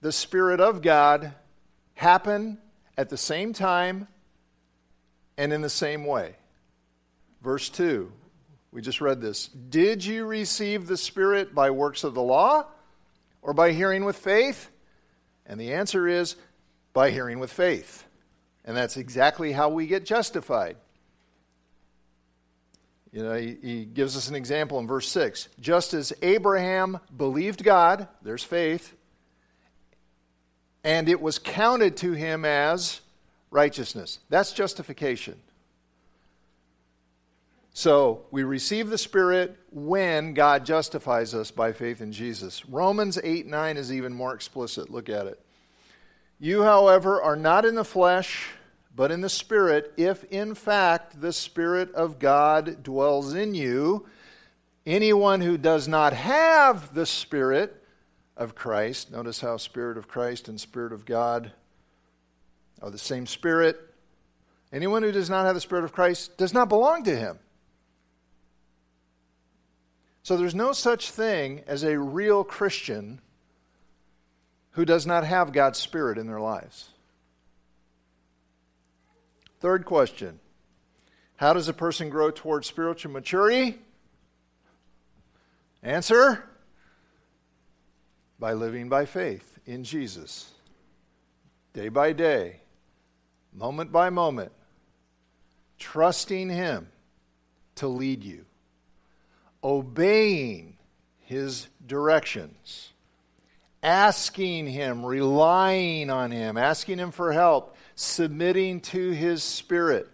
the 0.00 0.12
Spirit 0.12 0.60
of 0.60 0.80
God 0.80 1.34
happen 1.94 2.58
at 2.96 3.10
the 3.10 3.16
same 3.16 3.52
time 3.52 4.06
and 5.36 5.52
in 5.52 5.60
the 5.60 5.68
same 5.68 6.06
way. 6.06 6.36
Verse 7.42 7.68
2, 7.68 8.10
we 8.76 8.82
just 8.82 9.00
read 9.00 9.22
this. 9.22 9.48
Did 9.48 10.04
you 10.04 10.26
receive 10.26 10.86
the 10.86 10.98
Spirit 10.98 11.54
by 11.54 11.70
works 11.70 12.04
of 12.04 12.12
the 12.12 12.20
law 12.20 12.66
or 13.40 13.54
by 13.54 13.72
hearing 13.72 14.04
with 14.04 14.16
faith? 14.18 14.68
And 15.46 15.58
the 15.58 15.72
answer 15.72 16.06
is 16.06 16.36
by 16.92 17.10
hearing 17.10 17.38
with 17.38 17.50
faith. 17.50 18.04
And 18.66 18.76
that's 18.76 18.98
exactly 18.98 19.52
how 19.52 19.70
we 19.70 19.86
get 19.86 20.04
justified. 20.04 20.76
You 23.12 23.22
know, 23.22 23.32
he, 23.32 23.56
he, 23.62 23.84
gives 23.86 24.14
us 24.14 24.28
an 24.28 24.34
example 24.34 24.78
in 24.78 24.86
verse 24.86 25.08
6. 25.08 25.48
Just 25.58 25.94
as 25.94 26.12
Abraham 26.20 26.98
believed 27.16 27.64
God, 27.64 28.08
there's 28.20 28.44
faith, 28.44 28.94
and 30.84 31.08
it 31.08 31.22
was 31.22 31.38
counted 31.38 31.96
to 31.96 32.12
him 32.12 32.44
as 32.44 33.00
righteousness. 33.50 34.18
That's 34.28 34.52
justification. 34.52 35.40
So 37.76 38.24
we 38.30 38.42
receive 38.42 38.88
the 38.88 38.96
Spirit 38.96 39.54
when 39.70 40.32
God 40.32 40.64
justifies 40.64 41.34
us 41.34 41.50
by 41.50 41.74
faith 41.74 42.00
in 42.00 42.10
Jesus. 42.10 42.64
Romans 42.64 43.18
8 43.22 43.46
9 43.46 43.76
is 43.76 43.92
even 43.92 44.14
more 44.14 44.32
explicit. 44.32 44.88
Look 44.88 45.10
at 45.10 45.26
it. 45.26 45.38
You, 46.40 46.62
however, 46.62 47.20
are 47.20 47.36
not 47.36 47.66
in 47.66 47.74
the 47.74 47.84
flesh 47.84 48.48
but 48.94 49.10
in 49.10 49.20
the 49.20 49.28
Spirit, 49.28 49.92
if 49.98 50.24
in 50.24 50.54
fact 50.54 51.20
the 51.20 51.34
Spirit 51.34 51.92
of 51.92 52.18
God 52.18 52.82
dwells 52.82 53.34
in 53.34 53.54
you. 53.54 54.06
Anyone 54.86 55.42
who 55.42 55.58
does 55.58 55.86
not 55.86 56.14
have 56.14 56.94
the 56.94 57.04
Spirit 57.04 57.84
of 58.38 58.54
Christ, 58.54 59.12
notice 59.12 59.42
how 59.42 59.58
Spirit 59.58 59.98
of 59.98 60.08
Christ 60.08 60.48
and 60.48 60.58
Spirit 60.58 60.94
of 60.94 61.04
God 61.04 61.52
are 62.80 62.90
the 62.90 62.96
same 62.96 63.26
Spirit. 63.26 63.78
Anyone 64.72 65.02
who 65.02 65.12
does 65.12 65.28
not 65.28 65.44
have 65.44 65.54
the 65.54 65.60
Spirit 65.60 65.84
of 65.84 65.92
Christ 65.92 66.38
does 66.38 66.54
not 66.54 66.70
belong 66.70 67.04
to 67.04 67.14
him. 67.14 67.38
So 70.26 70.36
there's 70.36 70.56
no 70.56 70.72
such 70.72 71.12
thing 71.12 71.62
as 71.68 71.84
a 71.84 72.00
real 72.00 72.42
Christian 72.42 73.20
who 74.72 74.84
does 74.84 75.06
not 75.06 75.22
have 75.22 75.52
God's 75.52 75.78
Spirit 75.78 76.18
in 76.18 76.26
their 76.26 76.40
lives. 76.40 76.88
Third 79.60 79.84
question 79.84 80.40
How 81.36 81.52
does 81.52 81.68
a 81.68 81.72
person 81.72 82.10
grow 82.10 82.32
towards 82.32 82.66
spiritual 82.66 83.12
maturity? 83.12 83.78
Answer 85.80 86.42
by 88.40 88.52
living 88.52 88.88
by 88.88 89.04
faith 89.04 89.60
in 89.64 89.84
Jesus, 89.84 90.50
day 91.72 91.88
by 91.88 92.12
day, 92.12 92.62
moment 93.52 93.92
by 93.92 94.10
moment, 94.10 94.50
trusting 95.78 96.50
Him 96.50 96.88
to 97.76 97.86
lead 97.86 98.24
you, 98.24 98.44
obeying 99.66 100.76
His 101.18 101.66
directions, 101.84 102.92
asking 103.82 104.68
Him, 104.68 105.04
relying 105.04 106.08
on 106.08 106.30
Him, 106.30 106.56
asking 106.56 106.98
Him 106.98 107.10
for 107.10 107.32
help, 107.32 107.76
submitting 107.96 108.80
to 108.80 109.10
his 109.10 109.42
spirit. 109.42 110.08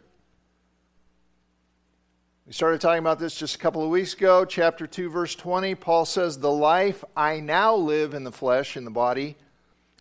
We 2.46 2.52
started 2.52 2.80
talking 2.80 3.00
about 3.00 3.18
this 3.18 3.34
just 3.34 3.56
a 3.56 3.58
couple 3.58 3.82
of 3.82 3.90
weeks 3.90 4.14
ago. 4.14 4.44
Chapter 4.44 4.86
2, 4.86 5.10
verse 5.10 5.34
20, 5.34 5.74
Paul 5.74 6.04
says, 6.06 6.38
The 6.38 6.50
life 6.50 7.04
I 7.16 7.40
now 7.40 7.74
live 7.74 8.14
in 8.14 8.24
the 8.24 8.32
flesh, 8.32 8.76
in 8.76 8.84
the 8.84 8.90
body, 8.90 9.36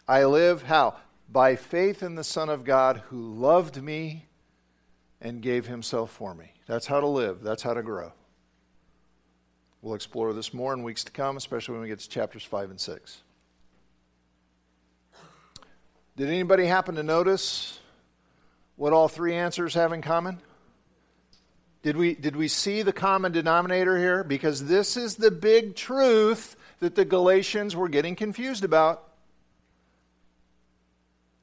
I 0.07 0.25
live 0.25 0.63
how? 0.63 0.95
By 1.29 1.55
faith 1.55 2.03
in 2.03 2.15
the 2.15 2.23
Son 2.23 2.49
of 2.49 2.63
God 2.63 3.03
who 3.09 3.33
loved 3.33 3.81
me 3.81 4.25
and 5.19 5.41
gave 5.41 5.67
himself 5.67 6.11
for 6.11 6.33
me. 6.33 6.53
That's 6.67 6.87
how 6.87 6.99
to 6.99 7.07
live, 7.07 7.41
that's 7.41 7.63
how 7.63 7.73
to 7.73 7.83
grow. 7.83 8.13
We'll 9.81 9.95
explore 9.95 10.31
this 10.33 10.53
more 10.53 10.73
in 10.73 10.83
weeks 10.83 11.03
to 11.05 11.11
come, 11.11 11.37
especially 11.37 11.73
when 11.73 11.81
we 11.81 11.87
get 11.87 11.99
to 11.99 12.09
chapters 12.09 12.43
5 12.43 12.69
and 12.69 12.79
6. 12.79 13.21
Did 16.17 16.27
anybody 16.27 16.65
happen 16.65 16.95
to 16.95 17.03
notice 17.03 17.79
what 18.75 18.93
all 18.93 19.07
three 19.07 19.33
answers 19.33 19.73
have 19.73 19.91
in 19.91 20.01
common? 20.01 20.39
Did 21.81 21.97
we, 21.97 22.13
did 22.13 22.35
we 22.35 22.47
see 22.47 22.83
the 22.83 22.93
common 22.93 23.31
denominator 23.31 23.97
here? 23.97 24.23
Because 24.23 24.67
this 24.67 24.97
is 24.97 25.15
the 25.15 25.31
big 25.31 25.75
truth 25.75 26.55
that 26.79 26.93
the 26.93 27.05
Galatians 27.05 27.75
were 27.75 27.89
getting 27.89 28.15
confused 28.15 28.63
about. 28.63 29.07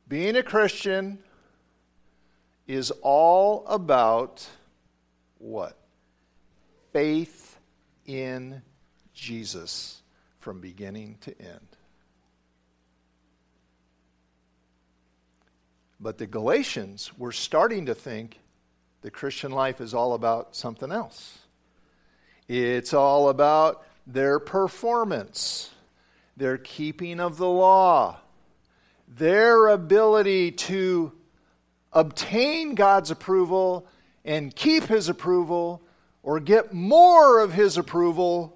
Being 0.07 0.37
a 0.37 0.44
Christian 0.44 1.18
is 2.68 2.92
all 3.03 3.66
about 3.66 4.46
what? 5.38 5.77
Faith 6.92 7.47
in 8.09 8.62
Jesus 9.14 10.03
from 10.40 10.61
beginning 10.61 11.18
to 11.21 11.38
end. 11.40 11.77
But 16.01 16.18
the 16.18 16.27
Galatians 16.27 17.16
were 17.18 17.33
starting 17.33 17.87
to 17.87 17.94
think 17.94 18.40
the 19.03 19.11
Christian 19.11 19.53
life 19.53 19.81
is 19.81 19.94
all 19.94 20.14
about 20.14 20.57
something 20.57 20.90
else. 20.90 21.38
It's 22.49 22.94
all 22.94 23.29
about 23.29 23.85
their 24.07 24.38
performance, 24.38 25.71
their 26.37 26.57
keeping 26.57 27.21
of 27.21 27.37
the 27.37 27.49
law, 27.49 28.18
their 29.07 29.68
ability 29.68 30.53
to 30.53 31.12
obtain 31.92 32.75
God's 32.75 33.11
approval 33.11 33.87
and 34.25 34.55
keep 34.55 34.85
His 34.85 35.09
approval 35.09 35.83
or 36.28 36.40
get 36.40 36.74
more 36.74 37.40
of 37.40 37.54
His 37.54 37.78
approval 37.78 38.54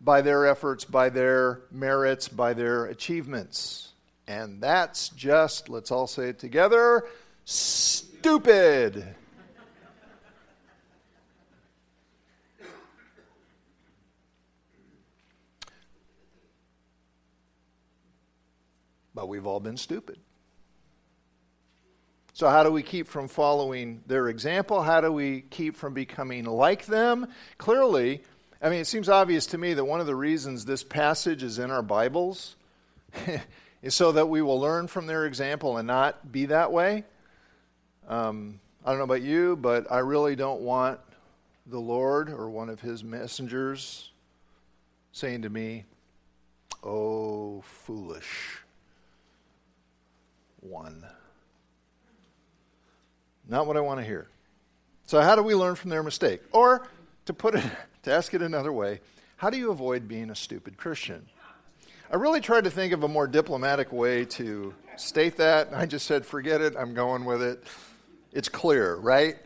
by 0.00 0.20
their 0.20 0.46
efforts, 0.46 0.84
by 0.84 1.08
their 1.08 1.62
merits, 1.72 2.28
by 2.28 2.54
their 2.54 2.84
achievements. 2.84 3.88
And 4.28 4.62
that's 4.62 5.08
just, 5.08 5.68
let's 5.68 5.90
all 5.90 6.06
say 6.06 6.28
it 6.28 6.38
together, 6.38 7.02
stupid. 7.44 9.04
But 19.12 19.28
we've 19.28 19.44
all 19.44 19.58
been 19.58 19.76
stupid. 19.76 20.20
So, 22.36 22.50
how 22.50 22.64
do 22.64 22.70
we 22.70 22.82
keep 22.82 23.06
from 23.06 23.28
following 23.28 24.02
their 24.06 24.28
example? 24.28 24.82
How 24.82 25.00
do 25.00 25.10
we 25.10 25.40
keep 25.48 25.74
from 25.74 25.94
becoming 25.94 26.44
like 26.44 26.84
them? 26.84 27.28
Clearly, 27.56 28.20
I 28.60 28.68
mean, 28.68 28.80
it 28.80 28.86
seems 28.86 29.08
obvious 29.08 29.46
to 29.46 29.56
me 29.56 29.72
that 29.72 29.86
one 29.86 30.00
of 30.00 30.06
the 30.06 30.14
reasons 30.14 30.66
this 30.66 30.82
passage 30.84 31.42
is 31.42 31.58
in 31.58 31.70
our 31.70 31.80
Bibles 31.80 32.56
is 33.82 33.94
so 33.94 34.12
that 34.12 34.28
we 34.28 34.42
will 34.42 34.60
learn 34.60 34.86
from 34.86 35.06
their 35.06 35.24
example 35.24 35.78
and 35.78 35.86
not 35.86 36.30
be 36.30 36.44
that 36.44 36.70
way. 36.72 37.04
Um, 38.06 38.60
I 38.84 38.90
don't 38.90 38.98
know 38.98 39.04
about 39.04 39.22
you, 39.22 39.56
but 39.56 39.90
I 39.90 40.00
really 40.00 40.36
don't 40.36 40.60
want 40.60 41.00
the 41.64 41.80
Lord 41.80 42.28
or 42.28 42.50
one 42.50 42.68
of 42.68 42.82
his 42.82 43.02
messengers 43.02 44.10
saying 45.10 45.40
to 45.40 45.48
me, 45.48 45.86
Oh, 46.84 47.62
foolish 47.62 48.58
one. 50.60 51.02
Not 53.48 53.66
what 53.66 53.76
I 53.76 53.80
want 53.80 54.00
to 54.00 54.06
hear. 54.06 54.28
So, 55.06 55.20
how 55.20 55.36
do 55.36 55.42
we 55.42 55.54
learn 55.54 55.76
from 55.76 55.90
their 55.90 56.02
mistake? 56.02 56.40
Or, 56.52 56.86
to 57.26 57.32
put 57.32 57.54
it, 57.54 57.64
to 58.02 58.12
ask 58.12 58.34
it 58.34 58.42
another 58.42 58.72
way, 58.72 59.00
how 59.36 59.50
do 59.50 59.58
you 59.58 59.70
avoid 59.70 60.08
being 60.08 60.30
a 60.30 60.34
stupid 60.34 60.76
Christian? 60.76 61.26
I 62.10 62.16
really 62.16 62.40
tried 62.40 62.64
to 62.64 62.70
think 62.70 62.92
of 62.92 63.02
a 63.02 63.08
more 63.08 63.26
diplomatic 63.26 63.92
way 63.92 64.24
to 64.24 64.72
state 64.96 65.36
that. 65.38 65.68
and 65.68 65.76
I 65.76 65.86
just 65.86 66.06
said, 66.06 66.24
forget 66.24 66.60
it, 66.60 66.74
I'm 66.78 66.94
going 66.94 67.24
with 67.24 67.42
it. 67.42 67.64
It's 68.32 68.48
clear, 68.48 68.94
right? 68.94 69.36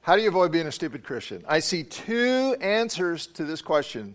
How 0.00 0.16
do 0.16 0.22
you 0.22 0.28
avoid 0.28 0.50
being 0.50 0.66
a 0.66 0.72
stupid 0.72 1.04
Christian? 1.04 1.44
I 1.46 1.58
see 1.58 1.84
two 1.84 2.56
answers 2.60 3.26
to 3.28 3.44
this 3.44 3.60
question 3.60 4.14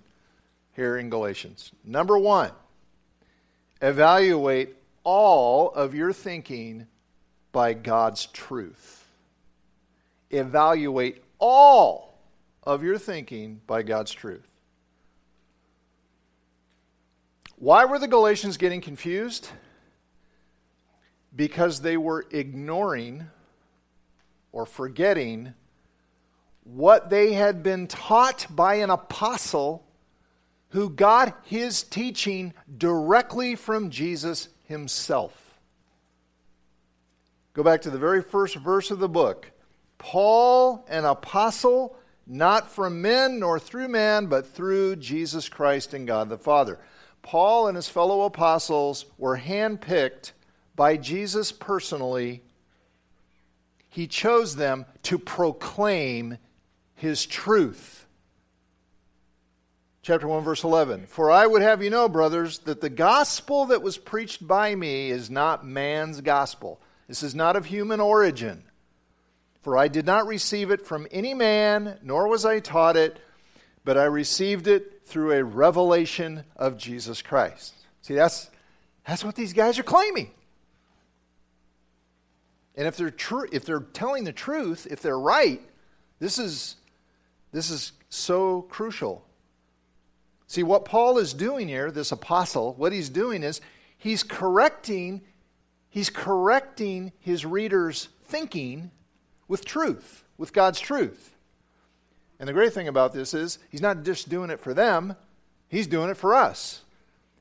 here 0.75 0.97
in 0.97 1.09
Galatians. 1.09 1.71
Number 1.85 2.17
one, 2.17 2.51
evaluate 3.81 4.75
all 5.03 5.71
of 5.71 5.93
your 5.93 6.11
thinking 6.13 6.87
by 7.51 7.73
God's 7.73 8.25
truth. 8.27 9.02
Evaluate 10.33 11.23
all 11.39 12.17
of 12.63 12.83
your 12.83 12.97
thinking 12.97 13.61
by 13.67 13.83
God's 13.83 14.11
truth. 14.11 14.47
Why 17.57 17.85
were 17.85 17.99
the 17.99 18.07
Galatians 18.07 18.57
getting 18.57 18.81
confused? 18.81 19.49
Because 21.35 21.81
they 21.81 21.95
were 21.95 22.25
ignoring 22.31 23.27
or 24.51 24.65
forgetting 24.65 25.53
what 26.63 27.09
they 27.09 27.33
had 27.33 27.63
been 27.63 27.87
taught 27.87 28.47
by 28.49 28.75
an 28.75 28.89
apostle 28.89 29.85
who 30.69 30.89
got 30.89 31.39
his 31.45 31.83
teaching 31.83 32.53
directly 32.77 33.55
from 33.55 33.91
Jesus 33.91 34.49
himself. 34.63 35.59
Go 37.53 37.63
back 37.63 37.83
to 37.83 37.91
the 37.91 37.99
very 37.99 38.21
first 38.21 38.55
verse 38.55 38.89
of 38.89 38.99
the 38.99 39.07
book. 39.07 39.52
Paul, 40.03 40.85
an 40.89 41.05
apostle, 41.05 41.95
not 42.27 42.69
from 42.69 43.01
men 43.01 43.39
nor 43.39 43.57
through 43.57 43.87
man, 43.87 44.25
but 44.25 44.45
through 44.45 44.97
Jesus 44.97 45.47
Christ 45.47 45.93
and 45.93 46.05
God 46.05 46.27
the 46.27 46.37
Father. 46.37 46.77
Paul 47.21 47.69
and 47.69 47.77
his 47.77 47.87
fellow 47.87 48.23
apostles 48.23 49.05
were 49.17 49.37
handpicked 49.37 50.33
by 50.75 50.97
Jesus 50.97 51.53
personally. 51.53 52.43
He 53.87 54.05
chose 54.05 54.57
them 54.57 54.85
to 55.03 55.17
proclaim 55.17 56.37
his 56.95 57.25
truth. 57.25 58.05
Chapter 60.01 60.27
1, 60.27 60.43
verse 60.43 60.65
11. 60.65 61.05
For 61.05 61.31
I 61.31 61.47
would 61.47 61.61
have 61.61 61.81
you 61.81 61.89
know, 61.89 62.09
brothers, 62.09 62.59
that 62.59 62.81
the 62.81 62.89
gospel 62.89 63.67
that 63.67 63.81
was 63.81 63.97
preached 63.97 64.45
by 64.45 64.75
me 64.75 65.11
is 65.11 65.29
not 65.29 65.65
man's 65.65 66.19
gospel. 66.19 66.81
This 67.07 67.23
is 67.23 67.33
not 67.33 67.55
of 67.55 67.67
human 67.67 68.01
origin. 68.01 68.65
For 69.63 69.77
I 69.77 69.87
did 69.87 70.05
not 70.05 70.27
receive 70.27 70.71
it 70.71 70.85
from 70.85 71.07
any 71.09 71.33
man, 71.33 71.97
nor 72.03 72.27
was 72.27 72.43
I 72.45 72.59
taught 72.59 72.97
it, 72.97 73.17
but 73.85 73.97
I 73.97 74.03
received 74.03 74.67
it 74.67 75.01
through 75.05 75.31
a 75.31 75.43
revelation 75.43 76.43
of 76.57 76.77
Jesus 76.77 77.21
Christ. 77.21 77.73
See, 78.01 78.13
that's, 78.13 78.49
that's 79.07 79.23
what 79.23 79.35
these 79.35 79.53
guys 79.53 79.79
are 79.79 79.83
claiming. 79.83 80.31
And 82.75 82.87
if 82.87 82.97
they're, 82.97 83.09
true, 83.09 83.47
if 83.53 83.63
they're 83.63 83.79
telling 83.79 84.25
the 84.25 84.33
truth, 84.33 84.85
if 84.89 85.01
they're 85.01 85.19
right, 85.19 85.61
this 86.19 86.37
is, 86.37 86.75
this 87.53 87.69
is 87.69 87.93
so 88.09 88.63
crucial. 88.63 89.25
See, 90.47 90.63
what 90.63 90.83
Paul 90.83 91.19
is 91.19 91.33
doing 91.33 91.69
here, 91.69 91.89
this 91.89 92.11
apostle, 92.11 92.73
what 92.73 92.91
he's 92.91 93.09
doing 93.09 93.43
is 93.43 93.61
he's 93.97 94.23
correcting, 94.23 95.21
he's 95.89 96.09
correcting 96.09 97.13
his 97.19 97.45
readers' 97.45 98.09
thinking 98.25 98.91
with 99.53 99.65
truth, 99.65 100.23
with 100.39 100.51
God's 100.51 100.79
truth. 100.79 101.35
And 102.39 102.49
the 102.49 102.53
great 102.53 102.73
thing 102.73 102.87
about 102.87 103.13
this 103.13 103.35
is 103.35 103.59
he's 103.69 103.83
not 103.83 104.01
just 104.01 104.27
doing 104.27 104.49
it 104.49 104.59
for 104.59 104.73
them, 104.73 105.15
he's 105.67 105.85
doing 105.85 106.09
it 106.09 106.17
for 106.17 106.33
us. 106.33 106.81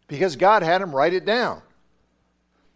Because 0.08 0.36
God 0.36 0.62
had 0.62 0.82
him 0.82 0.94
write 0.94 1.14
it 1.14 1.24
down. 1.24 1.62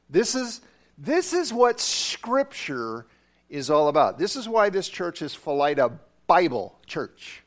This 0.09 0.35
is 0.35 0.63
this 0.97 1.35
is 1.35 1.53
what 1.53 1.81
scripture 1.81 3.05
is 3.51 3.69
all 3.69 3.89
about. 3.89 4.19
This 4.19 4.37
is 4.37 4.49
why 4.49 4.71
this 4.71 4.89
church 4.89 5.21
is 5.21 5.37
Philida 5.37 5.93
Bible 6.27 6.75
Church. 6.87 7.43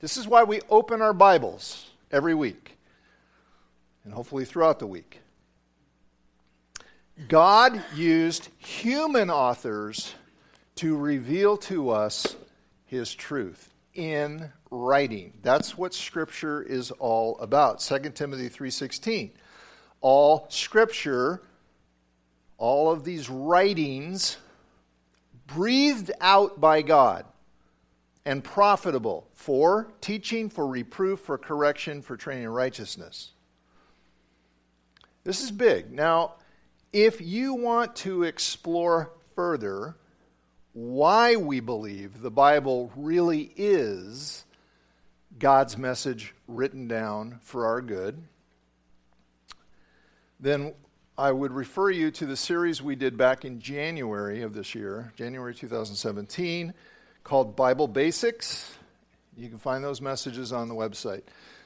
This 0.00 0.18
is 0.18 0.28
why 0.28 0.44
we 0.44 0.60
open 0.68 1.00
our 1.00 1.14
Bibles 1.14 1.90
every 2.12 2.34
week 2.34 2.76
and 4.04 4.12
hopefully 4.12 4.44
throughout 4.44 4.78
the 4.78 4.86
week. 4.86 5.20
God 7.28 7.82
used 7.94 8.50
human 8.58 9.30
authors 9.30 10.14
to 10.76 10.96
reveal 10.96 11.56
to 11.56 11.90
us 11.90 12.36
his 12.84 13.14
truth 13.14 13.72
in 13.94 14.50
writing. 14.70 15.32
That's 15.42 15.78
what 15.78 15.94
scripture 15.94 16.62
is 16.62 16.90
all 16.90 17.38
about. 17.38 17.80
2 17.80 18.14
Timothy 18.14 18.48
3:16. 18.48 19.32
All 20.00 20.46
scripture, 20.50 21.42
all 22.58 22.90
of 22.90 23.04
these 23.04 23.30
writings 23.30 24.36
breathed 25.46 26.10
out 26.20 26.60
by 26.60 26.82
God 26.82 27.26
and 28.24 28.42
profitable 28.42 29.28
for 29.32 29.92
teaching, 30.00 30.48
for 30.48 30.66
reproof, 30.66 31.20
for 31.20 31.38
correction, 31.38 32.02
for 32.02 32.16
training 32.16 32.44
in 32.44 32.50
righteousness. 32.50 33.32
This 35.24 35.42
is 35.42 35.50
big. 35.50 35.90
Now, 35.92 36.34
if 36.92 37.20
you 37.20 37.54
want 37.54 37.96
to 37.96 38.24
explore 38.24 39.10
further 39.34 39.96
why 40.74 41.36
we 41.36 41.60
believe 41.60 42.20
the 42.20 42.32
Bible 42.32 42.92
really 42.96 43.52
is 43.56 44.44
God's 45.38 45.78
message 45.78 46.34
written 46.48 46.88
down 46.88 47.38
for 47.42 47.64
our 47.66 47.80
good, 47.80 48.20
then 50.40 50.74
I 51.16 51.30
would 51.30 51.52
refer 51.52 51.90
you 51.90 52.10
to 52.10 52.26
the 52.26 52.36
series 52.36 52.82
we 52.82 52.96
did 52.96 53.16
back 53.16 53.44
in 53.44 53.60
January 53.60 54.42
of 54.42 54.52
this 54.52 54.74
year, 54.74 55.12
January 55.16 55.54
2017, 55.54 56.74
called 57.22 57.54
Bible 57.54 57.86
Basics. 57.86 58.74
You 59.36 59.48
can 59.48 59.58
find 59.58 59.82
those 59.82 60.00
messages 60.00 60.52
on 60.52 60.68
the 60.68 60.74
website. 60.74 61.22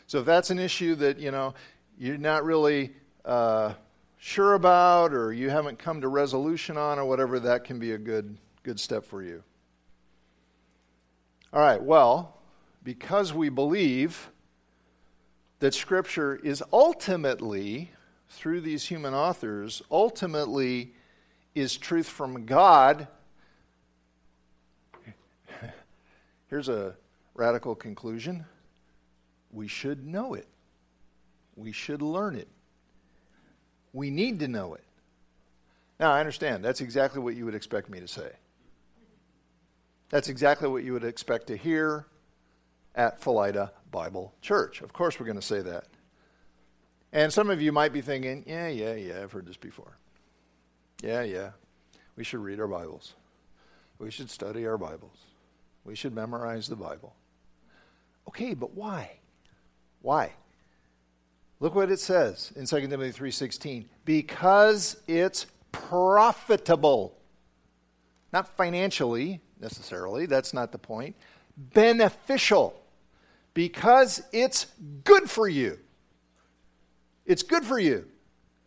So 0.07 0.19
if 0.19 0.27
that's 0.27 0.51
an 0.51 0.59
issue 0.59 0.95
that, 0.97 1.19
you 1.19 1.31
know, 1.31 1.55
you're 1.99 2.19
not 2.19 2.45
really 2.45 2.93
uh, 3.25 3.73
sure 4.19 4.53
about 4.53 5.15
or 5.15 5.33
you 5.33 5.49
haven't 5.49 5.79
come 5.79 6.03
to 6.03 6.09
resolution 6.09 6.77
on 6.77 6.99
or 6.99 7.07
whatever, 7.07 7.41
that 7.41 7.65
can 7.65 7.79
be 7.79 7.93
a 7.93 7.99
good 7.99 8.37
good 8.69 8.79
step 8.79 9.03
for 9.03 9.23
you. 9.23 9.43
All 11.55 11.63
right, 11.63 11.83
well, 11.83 12.37
because 12.85 13.33
we 13.33 13.49
believe 13.49 14.29
that 15.61 15.73
Scripture 15.73 16.37
is 16.37 16.63
ultimately, 16.71 17.93
through 18.29 18.61
these 18.61 18.85
human 18.85 19.15
authors, 19.15 19.81
ultimately 19.91 20.93
is 21.55 21.79
truth 21.79 22.07
from 22.07 22.45
God. 22.45 23.09
Here's 26.51 26.69
a 26.69 26.95
radical 27.33 27.75
conclusion 27.75 28.45
we 29.51 29.67
should 29.67 30.07
know 30.07 30.35
it, 30.35 30.47
we 31.57 31.73
should 31.73 32.03
learn 32.03 32.35
it, 32.35 32.49
we 33.95 34.11
need 34.11 34.41
to 34.41 34.47
know 34.47 34.75
it. 34.75 34.85
Now, 35.99 36.13
I 36.13 36.21
understand 36.21 36.63
that's 36.63 36.83
exactly 36.83 37.23
what 37.23 37.35
you 37.35 37.47
would 37.47 37.55
expect 37.55 37.89
me 37.89 37.99
to 38.01 38.07
say. 38.07 38.33
That's 40.11 40.29
exactly 40.29 40.69
what 40.69 40.85
you 40.85 40.93
would 40.93 41.05
expect 41.05 41.49
to 41.49 41.57
hear 41.57 42.07
at 42.95 43.21
Philida 43.21 43.71
Bible 43.91 44.35
Church. 44.41 44.81
Of 44.81 44.93
course, 44.93 45.21
we're 45.21 45.27
going 45.27 45.37
to 45.37 45.43
say 45.43 45.61
that. 45.61 45.85
And 47.13 47.33
some 47.33 47.51
of 47.51 47.61
you 47.61 47.73
might 47.73 47.93
be 47.93 48.01
thinking, 48.01 48.45
yeah, 48.47 48.69
yeah, 48.69 48.95
yeah, 48.95 49.23
I've 49.23 49.33
heard 49.33 49.47
this 49.47 49.57
before. 49.57 49.97
Yeah, 51.03 51.23
yeah. 51.23 51.51
We 52.17 52.25
should 52.25 52.41
read 52.41 52.61
our 52.61 52.67
Bibles. 52.67 53.15
We 53.99 54.11
should 54.11 54.31
study 54.31 54.67
our 54.67 54.79
Bibles. 54.79 55.17
We 55.85 55.95
should 55.95 56.15
memorize 56.15 56.69
the 56.69 56.77
Bible. 56.77 57.15
Okay, 58.29 58.55
but 58.55 58.75
why? 58.75 59.19
Why? 60.03 60.33
Look 61.61 61.75
what 61.75 61.91
it 61.91 61.99
says 61.99 62.53
in 62.55 62.67
2 62.67 62.89
Timothy 62.89 63.19
3:16, 63.19 63.87
because 64.05 64.97
it's 65.07 65.47
profitable. 65.73 67.17
Not 68.33 68.49
financially, 68.57 69.41
necessarily, 69.61 70.27
that's 70.27 70.55
not 70.55 70.73
the 70.73 70.79
point. 70.79 71.17
Beneficial 71.57 72.81
because 73.55 74.23
it's 74.33 74.67
good 75.05 75.29
for 75.29 75.49
you. 75.49 75.79
It's 77.27 77.43
good 77.43 77.65
for 77.65 77.79
you. 77.79 78.07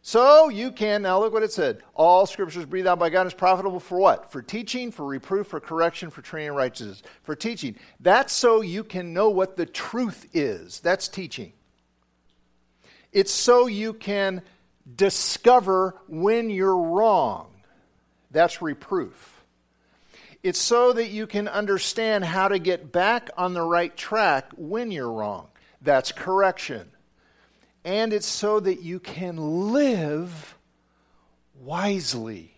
So 0.04 0.49
you 0.49 0.71
can, 0.71 1.04
now 1.04 1.19
look 1.19 1.32
what 1.32 1.43
it 1.43 1.54
said. 1.54 1.82
All 1.93 2.25
scriptures 2.25 2.65
breathed 2.65 2.88
out 2.88 2.97
by 2.97 3.10
God 3.10 3.27
is 3.27 3.34
profitable 3.34 3.80
for 3.80 3.99
what? 3.99 4.32
For 4.32 4.41
teaching, 4.41 4.91
for 4.91 5.06
reproof, 5.06 5.47
for 5.47 5.60
correction, 5.60 6.10
for 6.10 6.21
training 6.21 6.54
righteousness. 6.54 7.04
For 7.23 7.36
teaching. 7.36 7.75
That's 7.99 8.34
so 8.34 8.62
you 8.62 8.84
can 8.84 9.13
know 9.13 9.30
what 9.30 9.58
the 9.58 9.65
truth 9.67 10.27
is. 10.34 10.80
That's 10.80 11.08
teaching. 11.08 11.54
It's 13.12 13.32
so 13.32 13.67
you 13.67 13.93
can 13.93 14.41
discover 14.95 15.95
when 16.08 16.49
you're 16.49 16.75
wrong. 16.75 17.47
That's 18.32 18.62
reproof. 18.62 19.30
It's 20.43 20.60
so 20.60 20.93
that 20.93 21.10
you 21.10 21.27
can 21.27 21.47
understand 21.47 22.25
how 22.25 22.47
to 22.47 22.58
get 22.58 22.91
back 22.91 23.30
on 23.38 23.54
the 23.54 23.62
right 23.62 23.95
track 23.95 24.51
when 24.56 24.91
you're 24.91 25.12
wrong. 25.12 25.47
That's 25.82 26.12
correction. 26.12 26.89
And 27.84 28.13
it's 28.13 28.27
so 28.27 28.60
that 28.60 28.82
you 28.82 28.99
can 28.99 29.71
live 29.71 30.56
wisely, 31.60 32.54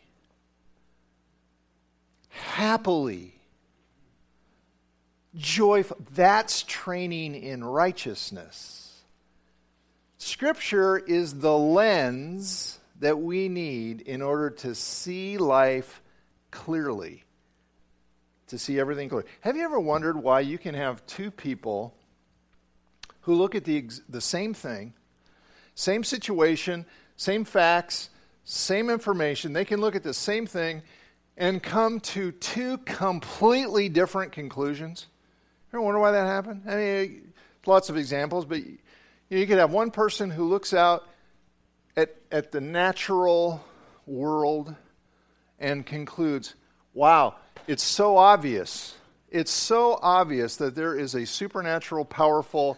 happily, 2.29 3.33
joyful. 5.35 5.97
That's 6.13 6.63
training 6.63 7.35
in 7.35 7.63
righteousness. 7.63 9.01
Scripture 10.17 10.97
is 10.97 11.39
the 11.39 11.57
lens 11.57 12.79
that 12.99 13.19
we 13.19 13.49
need 13.49 14.01
in 14.01 14.21
order 14.21 14.49
to 14.49 14.73
see 14.73 15.37
life 15.37 16.01
clearly, 16.51 17.22
to 18.53 18.59
see 18.59 18.79
everything 18.79 19.09
clear. 19.09 19.25
Have 19.41 19.57
you 19.57 19.63
ever 19.63 19.79
wondered 19.79 20.15
why 20.15 20.41
you 20.41 20.59
can 20.59 20.75
have 20.75 21.03
two 21.07 21.31
people 21.31 21.95
who 23.21 23.33
look 23.33 23.55
at 23.55 23.65
the, 23.65 23.89
the 24.07 24.21
same 24.21 24.53
thing, 24.53 24.93
same 25.73 26.03
situation, 26.03 26.85
same 27.17 27.45
facts, 27.45 28.09
same 28.43 28.91
information? 28.91 29.53
They 29.53 29.65
can 29.65 29.81
look 29.81 29.95
at 29.95 30.03
the 30.03 30.13
same 30.13 30.45
thing 30.45 30.83
and 31.35 31.63
come 31.63 31.99
to 31.99 32.31
two 32.31 32.77
completely 32.79 33.89
different 33.89 34.31
conclusions? 34.31 35.07
You 35.71 35.79
ever 35.79 35.85
wonder 35.85 35.99
why 35.99 36.11
that 36.11 36.27
happened? 36.27 36.61
I 36.67 36.75
mean, 36.75 37.33
lots 37.65 37.89
of 37.89 37.97
examples, 37.97 38.45
but 38.45 38.59
you, 38.59 38.77
you 39.29 39.47
could 39.47 39.57
have 39.57 39.71
one 39.71 39.89
person 39.89 40.29
who 40.29 40.47
looks 40.47 40.75
out 40.75 41.07
at, 41.97 42.15
at 42.31 42.51
the 42.51 42.61
natural 42.61 43.65
world 44.05 44.75
and 45.57 45.83
concludes, 45.83 46.53
wow, 46.93 47.35
it's 47.67 47.83
so 47.83 48.17
obvious. 48.17 48.95
It's 49.29 49.51
so 49.51 49.99
obvious 50.01 50.57
that 50.57 50.75
there 50.75 50.97
is 50.97 51.15
a 51.15 51.25
supernatural, 51.25 52.05
powerful, 52.05 52.77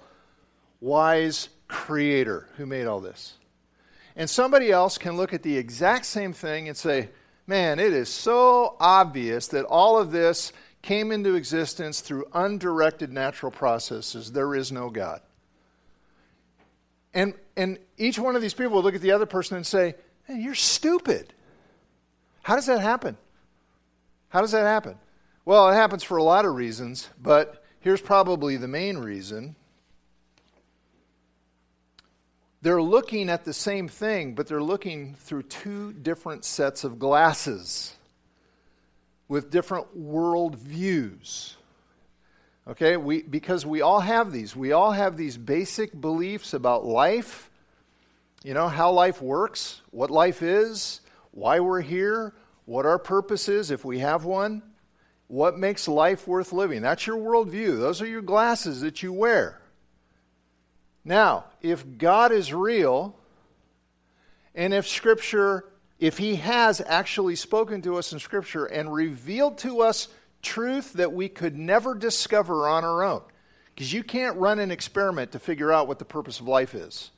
wise 0.79 1.49
creator 1.67 2.47
who 2.57 2.65
made 2.65 2.85
all 2.85 3.01
this. 3.01 3.33
And 4.15 4.29
somebody 4.29 4.71
else 4.71 4.97
can 4.97 5.17
look 5.17 5.33
at 5.33 5.43
the 5.43 5.57
exact 5.57 6.05
same 6.05 6.31
thing 6.31 6.67
and 6.69 6.77
say, 6.77 7.09
man, 7.47 7.79
it 7.79 7.93
is 7.93 8.09
so 8.09 8.77
obvious 8.79 9.47
that 9.47 9.65
all 9.65 9.99
of 9.99 10.11
this 10.11 10.53
came 10.81 11.11
into 11.11 11.35
existence 11.35 11.99
through 11.99 12.25
undirected 12.33 13.11
natural 13.11 13.51
processes. 13.51 14.31
There 14.31 14.55
is 14.55 14.71
no 14.71 14.89
God. 14.89 15.21
And, 17.13 17.33
and 17.57 17.79
each 17.97 18.19
one 18.19 18.35
of 18.35 18.41
these 18.41 18.53
people 18.53 18.73
will 18.73 18.83
look 18.83 18.95
at 18.95 19.01
the 19.01 19.11
other 19.11 19.25
person 19.25 19.57
and 19.57 19.65
say, 19.65 19.95
You're 20.29 20.53
stupid. 20.53 21.33
How 22.43 22.55
does 22.55 22.67
that 22.67 22.81
happen? 22.81 23.17
How 24.35 24.41
does 24.41 24.51
that 24.51 24.65
happen? 24.65 24.97
Well, 25.45 25.69
it 25.69 25.75
happens 25.75 26.03
for 26.03 26.17
a 26.17 26.23
lot 26.23 26.43
of 26.43 26.55
reasons, 26.55 27.07
but 27.17 27.63
here's 27.79 28.01
probably 28.01 28.57
the 28.57 28.67
main 28.67 28.97
reason. 28.97 29.55
They're 32.61 32.81
looking 32.81 33.29
at 33.29 33.45
the 33.45 33.53
same 33.53 33.87
thing, 33.87 34.35
but 34.35 34.47
they're 34.47 34.61
looking 34.61 35.15
through 35.15 35.43
two 35.43 35.93
different 35.93 36.43
sets 36.43 36.83
of 36.83 36.99
glasses 36.99 37.95
with 39.29 39.51
different 39.51 39.95
world 39.95 40.57
views. 40.57 41.55
Okay, 42.67 42.97
we, 42.97 43.21
because 43.21 43.65
we 43.65 43.79
all 43.79 44.01
have 44.01 44.33
these. 44.33 44.53
We 44.53 44.73
all 44.73 44.91
have 44.91 45.15
these 45.15 45.37
basic 45.37 46.01
beliefs 46.01 46.53
about 46.53 46.83
life, 46.83 47.49
you 48.43 48.53
know, 48.53 48.67
how 48.67 48.91
life 48.91 49.21
works, 49.21 49.81
what 49.91 50.11
life 50.11 50.43
is, 50.43 50.99
why 51.31 51.61
we're 51.61 51.79
here, 51.79 52.33
what 52.65 52.85
our 52.85 52.99
purpose 52.99 53.47
is 53.47 53.71
if 53.71 53.85
we 53.85 53.99
have 53.99 54.25
one, 54.25 54.61
what 55.27 55.57
makes 55.57 55.87
life 55.87 56.27
worth 56.27 56.53
living. 56.53 56.81
That's 56.81 57.07
your 57.07 57.17
worldview. 57.17 57.79
Those 57.79 58.01
are 58.01 58.07
your 58.07 58.21
glasses 58.21 58.81
that 58.81 59.01
you 59.01 59.13
wear. 59.13 59.61
Now, 61.03 61.45
if 61.61 61.97
God 61.97 62.31
is 62.31 62.53
real, 62.53 63.15
and 64.53 64.73
if 64.73 64.87
Scripture 64.87 65.65
if 65.99 66.17
he 66.17 66.35
has 66.35 66.81
actually 66.85 67.35
spoken 67.35 67.81
to 67.83 67.97
us 67.97 68.11
in 68.11 68.19
Scripture 68.19 68.65
and 68.65 68.93
revealed 68.93 69.57
to 69.59 69.81
us 69.81 70.09
truth 70.41 70.93
that 70.93 71.13
we 71.13 71.29
could 71.29 71.57
never 71.57 71.95
discover 71.95 72.67
on 72.67 72.83
our 72.83 73.03
own. 73.03 73.21
Because 73.73 73.91
you 73.91 74.03
can't 74.03 74.37
run 74.37 74.59
an 74.59 74.71
experiment 74.71 75.31
to 75.31 75.39
figure 75.39 75.71
out 75.71 75.87
what 75.87 75.99
the 75.99 76.05
purpose 76.05 76.39
of 76.39 76.47
life 76.47 76.75
is. 76.75 77.11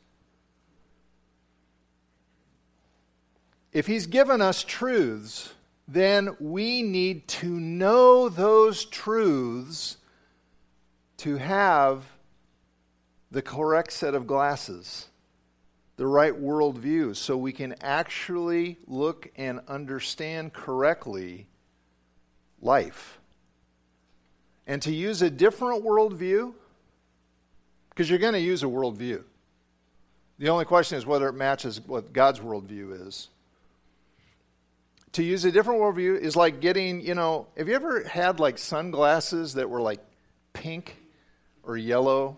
If 3.77 3.85
he's 3.85 4.07
given 4.07 4.41
us 4.41 4.63
truths, 4.63 5.53
then 5.87 6.35
we 6.39 6.81
need 6.81 7.27
to 7.27 7.45
know 7.47 8.27
those 8.27 8.85
truths 8.85 9.97
to 11.17 11.35
have 11.35 12.03
the 13.29 13.43
correct 13.43 13.93
set 13.93 14.15
of 14.15 14.25
glasses 14.25 15.09
the 15.97 16.07
right 16.07 16.33
worldview 16.33 17.15
so 17.15 17.37
we 17.37 17.51
can 17.51 17.75
actually 17.81 18.79
look 18.87 19.29
and 19.35 19.59
understand 19.67 20.53
correctly 20.53 21.45
life. 22.59 23.19
And 24.65 24.81
to 24.81 24.91
use 24.91 25.21
a 25.21 25.29
different 25.29 25.85
worldview, 25.85 26.51
because 27.89 28.09
you're 28.09 28.17
going 28.17 28.33
to 28.33 28.39
use 28.39 28.63
a 28.63 28.67
worldview. 28.67 29.21
The 30.39 30.49
only 30.49 30.65
question 30.65 30.97
is 30.97 31.05
whether 31.05 31.29
it 31.29 31.33
matches 31.33 31.79
what 31.79 32.11
God's 32.11 32.39
worldview 32.39 33.07
is. 33.07 33.29
To 35.17 35.23
use 35.23 35.45
a 35.45 35.51
different 35.51 35.81
worldview 35.81 36.21
is 36.21 36.35
like 36.35 36.59
getting, 36.59 37.01
you 37.01 37.15
know, 37.15 37.47
have 37.57 37.67
you 37.67 37.73
ever 37.73 38.03
had 38.03 38.39
like 38.39 38.59
sunglasses 38.59 39.55
that 39.55 39.67
were 39.67 39.81
like 39.81 39.99
pink 40.53 40.95
or 41.63 41.75
yellow 41.75 42.37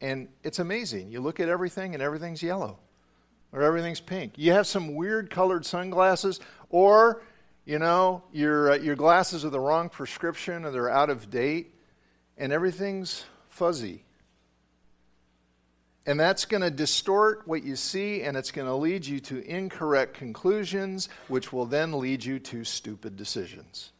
and 0.00 0.26
it's 0.42 0.58
amazing. 0.58 1.12
You 1.12 1.20
look 1.20 1.38
at 1.38 1.48
everything 1.48 1.94
and 1.94 2.02
everything's 2.02 2.42
yellow 2.42 2.80
or 3.52 3.62
everything's 3.62 4.00
pink. 4.00 4.32
You 4.36 4.50
have 4.54 4.66
some 4.66 4.96
weird 4.96 5.30
colored 5.30 5.64
sunglasses 5.64 6.40
or 6.68 7.22
you 7.64 7.78
know, 7.78 8.24
your 8.32 8.72
uh, 8.72 8.76
your 8.78 8.96
glasses 8.96 9.44
are 9.44 9.50
the 9.50 9.60
wrong 9.60 9.88
prescription 9.88 10.64
or 10.64 10.72
they're 10.72 10.90
out 10.90 11.10
of 11.10 11.30
date 11.30 11.76
and 12.36 12.52
everything's 12.52 13.24
fuzzy. 13.46 14.04
And 16.06 16.20
that's 16.20 16.44
going 16.44 16.62
to 16.62 16.70
distort 16.70 17.46
what 17.46 17.64
you 17.64 17.76
see, 17.76 18.22
and 18.22 18.36
it's 18.36 18.50
going 18.50 18.68
to 18.68 18.74
lead 18.74 19.06
you 19.06 19.20
to 19.20 19.42
incorrect 19.46 20.14
conclusions, 20.14 21.08
which 21.28 21.52
will 21.52 21.64
then 21.64 21.98
lead 21.98 22.24
you 22.24 22.38
to 22.40 22.62
stupid 22.64 23.16
decisions. 23.16 23.90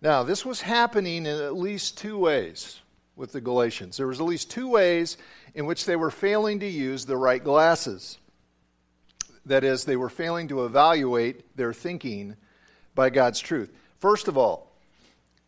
Now, 0.00 0.22
this 0.22 0.44
was 0.44 0.60
happening 0.60 1.26
in 1.26 1.40
at 1.40 1.56
least 1.56 1.98
two 1.98 2.18
ways 2.18 2.80
with 3.16 3.32
the 3.32 3.40
Galatians. 3.40 3.96
There 3.96 4.06
was 4.06 4.20
at 4.20 4.26
least 4.26 4.50
two 4.50 4.68
ways 4.68 5.16
in 5.54 5.66
which 5.66 5.86
they 5.86 5.96
were 5.96 6.10
failing 6.10 6.60
to 6.60 6.68
use 6.68 7.06
the 7.06 7.16
right 7.16 7.42
glasses. 7.42 8.18
That 9.46 9.64
is, 9.64 9.84
they 9.84 9.96
were 9.96 10.10
failing 10.10 10.48
to 10.48 10.64
evaluate 10.64 11.56
their 11.56 11.72
thinking 11.72 12.36
by 12.94 13.10
God's 13.10 13.40
truth. 13.40 13.72
First 13.98 14.28
of 14.28 14.36
all, 14.36 14.70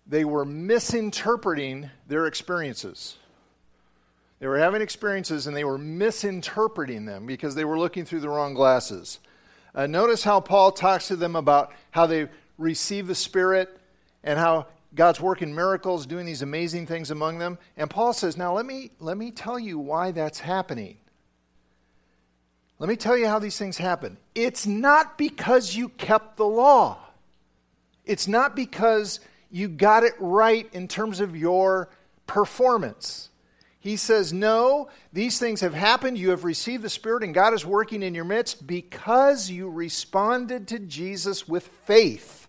they 0.07 0.25
were 0.25 0.45
misinterpreting 0.45 1.91
their 2.09 2.27
experiences. 2.27 3.19
They 4.41 4.47
were 4.47 4.59
having 4.59 4.83
experiences 4.83 5.47
and 5.47 5.57
they 5.57 5.65
were 5.65 5.79
misinterpreting 5.79 7.07
them 7.07 7.27
because 7.27 7.55
they 7.55 7.65
were 7.65 7.79
looking 7.79 8.05
through 8.05 8.21
the 8.21 8.29
wrong 8.29 8.55
glasses. 8.55 9.19
Uh, 9.75 9.87
notice 9.87 10.23
how 10.23 10.41
Paul 10.41 10.73
talks 10.73 11.09
to 11.09 11.17
them 11.17 11.37
about 11.37 11.73
how 11.91 12.07
they 12.07 12.29
receive 12.57 13.07
the 13.07 13.15
Spirit 13.15 13.79
and 14.23 14.39
how 14.39 14.67
God's 14.95 15.21
working 15.21 15.55
miracles, 15.55 16.07
doing 16.07 16.25
these 16.25 16.43
amazing 16.43 16.87
things 16.87 17.11
among 17.11 17.39
them. 17.39 17.59
And 17.77 17.91
Paul 17.91 18.13
says, 18.13 18.37
Now 18.37 18.55
let 18.55 18.65
me, 18.65 18.91
let 19.01 19.17
me 19.17 19.31
tell 19.31 19.59
you 19.59 19.79
why 19.79 20.13
that's 20.13 20.41
happening. 20.41 20.97
Let 22.79 22.89
me 22.89 22.97
tell 22.97 23.17
you 23.17 23.27
how 23.27 23.39
these 23.39 23.59
things 23.59 23.77
happen. 23.77 24.19
It's 24.35 24.67
not 24.67 25.19
because 25.19 25.75
you 25.75 25.89
kept 25.91 26.37
the 26.37 26.47
law, 26.47 26.99
it's 28.05 28.29
not 28.29 28.55
because 28.55 29.21
you 29.51 29.69
got 29.69 30.05
it 30.05 30.15
right 30.19 30.69
in 30.73 30.89
terms 30.89 31.21
of 31.21 31.37
your 31.37 31.89
performance. 32.27 33.31
He 33.81 33.97
says, 33.97 34.33
No, 34.33 34.89
these 35.13 35.39
things 35.39 35.61
have 35.61 35.75
happened. 35.75 36.19
You 36.19 36.31
have 36.31 36.45
received 36.45 36.83
the 36.83 36.91
Spirit, 36.91 37.23
and 37.23 37.35
God 37.35 37.55
is 37.55 37.65
working 37.65 38.03
in 38.03 38.15
your 38.15 38.25
midst 38.25 38.67
because 38.67 39.51
you 39.51 39.71
responded 39.71 40.69
to 40.69 40.79
Jesus 40.79 41.47
with 41.47 41.69
faith. 41.85 42.49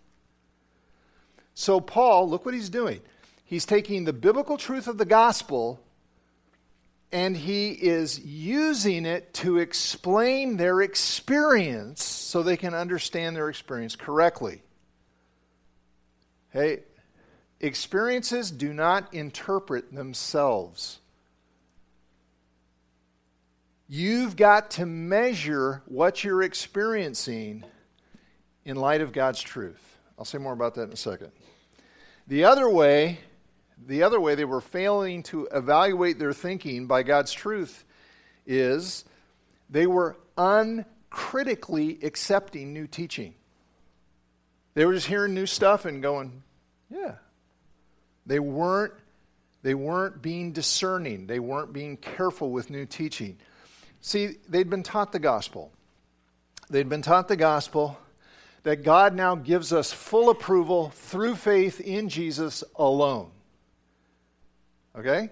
So, 1.54 1.80
Paul, 1.80 2.30
look 2.30 2.46
what 2.46 2.54
he's 2.54 2.70
doing. 2.70 3.02
He's 3.44 3.66
taking 3.66 4.06
the 4.06 4.14
biblical 4.14 4.58
truth 4.58 4.88
of 4.88 4.98
the 4.98 5.06
gospel 5.06 5.82
and 7.12 7.36
he 7.36 7.72
is 7.72 8.20
using 8.20 9.06
it 9.06 9.34
to 9.34 9.58
explain 9.58 10.58
their 10.58 10.82
experience 10.82 12.04
so 12.04 12.44
they 12.44 12.58
can 12.58 12.76
understand 12.76 13.36
their 13.36 13.50
experience 13.50 13.96
correctly. 13.96 14.62
Hey, 16.52 16.84
experiences 17.60 18.52
do 18.52 18.74
not 18.74 19.12
interpret 19.14 19.94
themselves. 19.94 21.00
You've 23.92 24.36
got 24.36 24.70
to 24.72 24.86
measure 24.86 25.82
what 25.88 26.24
you're 26.24 26.44
experiencing 26.44 27.64
in 28.64 28.76
light 28.76 29.02
of 29.02 29.12
God's 29.12 29.42
truth. 29.42 29.98
I'll 30.18 30.26
say 30.26 30.38
more 30.38 30.54
about 30.54 30.76
that 30.76 30.84
in 30.84 30.94
a 30.94 30.96
second. 30.96 31.32
The 32.28 32.44
other 32.44 32.70
way, 32.70 33.18
the 33.84 34.04
other 34.04 34.20
way 34.20 34.36
they 34.36 34.46
were 34.46 34.62
failing 34.62 35.24
to 35.24 35.48
evaluate 35.52 36.20
their 36.20 36.34
thinking 36.34 36.86
by 36.86 37.02
God's 37.02 37.34
truth 37.34 37.84
is 38.46 39.06
they 39.72 39.88
were 39.88 40.18
uncritically 40.38 41.98
accepting 42.04 42.74
new 42.74 42.86
teaching. 42.86 43.34
They 44.76 44.86
were 44.86 44.94
just 44.94 45.08
hearing 45.08 45.34
new 45.34 45.48
stuff 45.48 45.86
and 45.86 46.00
going, 46.00 46.44
yeah. 46.92 47.16
They 48.28 48.40
weren't 48.40 48.94
they 49.64 49.74
weren't 49.74 50.22
being 50.22 50.54
discerning. 50.54 51.26
They 51.26 51.40
weren't 51.40 51.74
being 51.74 51.98
careful 51.98 52.52
with 52.52 52.70
new 52.70 52.86
teaching. 52.86 53.40
See, 54.02 54.38
they'd 54.48 54.70
been 54.70 54.84
taught 54.84 55.12
the 55.12 55.20
gospel. 55.20 55.72
They'd 56.70 56.90
been 56.90 57.02
taught 57.02 57.28
the 57.28 57.36
gospel 57.36 57.98
that 58.64 58.84
God 58.84 59.16
now 59.16 59.36
gives 59.36 59.74
us 59.74 59.92
full 59.92 60.30
approval 60.30 60.90
through 60.90 61.36
faith 61.36 61.80
in 61.80 62.10
Jesus 62.10 62.64
alone. 62.76 63.32
Okay? 64.96 65.30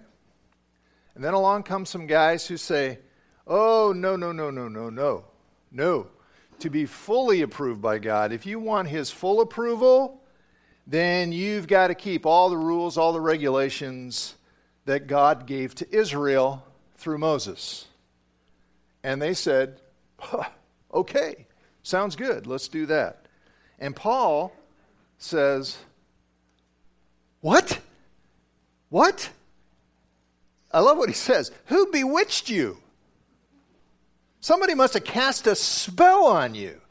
And 1.15 1.23
then 1.23 1.34
along 1.34 1.63
come 1.63 1.86
some 1.86 2.08
guys 2.08 2.47
who 2.47 2.58
say, 2.58 2.99
oh, 3.45 3.93
no, 3.95 4.15
no, 4.15 4.32
no, 4.32 4.49
no, 4.49 4.67
no, 4.67 4.89
no. 4.89 5.25
No 5.71 6.08
to 6.60 6.69
be 6.69 6.86
fully 6.86 7.41
approved 7.41 7.82
by 7.82 7.99
God, 7.99 8.32
if 8.32 8.45
you 8.45 8.60
want 8.60 8.88
His 8.88 9.12
full 9.12 9.41
approval, 9.41 10.21
then 10.86 11.32
you've 11.32 11.67
got 11.67 11.88
to 11.88 11.95
keep 11.95 12.25
all 12.25 12.49
the 12.49 12.58
rules, 12.58 12.97
all 12.97 13.13
the 13.13 13.21
regulations 13.21 14.36
that 14.86 15.08
God 15.08 15.45
gave 15.45 15.75
to 15.75 15.95
Israel 15.95 16.63
through 16.95 17.17
Moses. 17.17 17.87
And 19.08 19.22
they 19.22 19.36
said, 19.36 19.80
okay, 20.93 21.48
sounds 21.82 22.17
good, 22.17 22.46
let's 22.46 22.67
do 22.67 22.86
that. 22.88 23.26
And 23.80 23.96
Paul 23.96 24.52
says, 25.17 25.78
What? 27.39 27.80
What? 28.89 29.30
I 30.74 30.82
love 30.82 30.98
what 30.98 31.08
he 31.08 31.15
says. 31.15 31.54
Who 31.67 31.89
bewitched 31.89 32.50
you? 32.50 32.80
Somebody 34.41 34.76
must 34.76 34.93
have 34.93 35.06
cast 35.06 35.48
a 35.48 35.56
spell 35.56 36.26
on 36.26 36.54
you 36.54 36.82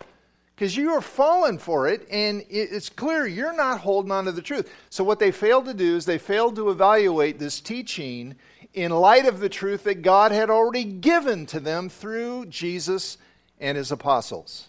because 0.55 0.75
you 0.75 0.93
are 0.93 1.03
falling 1.03 1.59
for 1.59 1.87
it, 1.87 2.09
and 2.11 2.43
it's 2.49 2.89
clear 2.89 3.27
you're 3.27 3.55
not 3.55 3.81
holding 3.81 4.11
on 4.11 4.25
to 4.25 4.33
the 4.33 4.41
truth. 4.41 4.73
So, 4.89 5.05
what 5.05 5.19
they 5.19 5.33
failed 5.33 5.67
to 5.67 5.75
do 5.75 5.97
is 5.97 6.07
they 6.07 6.17
failed 6.17 6.57
to 6.57 6.71
evaluate 6.71 7.39
this 7.39 7.61
teaching 7.61 8.37
in 8.77 8.93
light 8.93 9.27
of 9.27 9.41
the 9.41 9.49
truth 9.49 9.85
that 9.85 10.03
God 10.03 10.31
had 10.31 10.51
already 10.51 10.85
given 10.85 11.47
to 11.47 11.59
them 11.59 11.89
through 11.89 12.47
Jesus 12.47 13.17
and 13.59 13.77
his 13.77 13.91
apostles. 13.91 14.69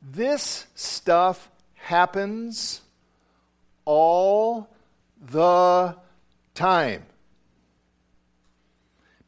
This 0.00 0.66
stuff 0.74 1.50
happens 1.74 2.80
all 3.84 4.70
the 5.20 5.94
time. 6.54 7.04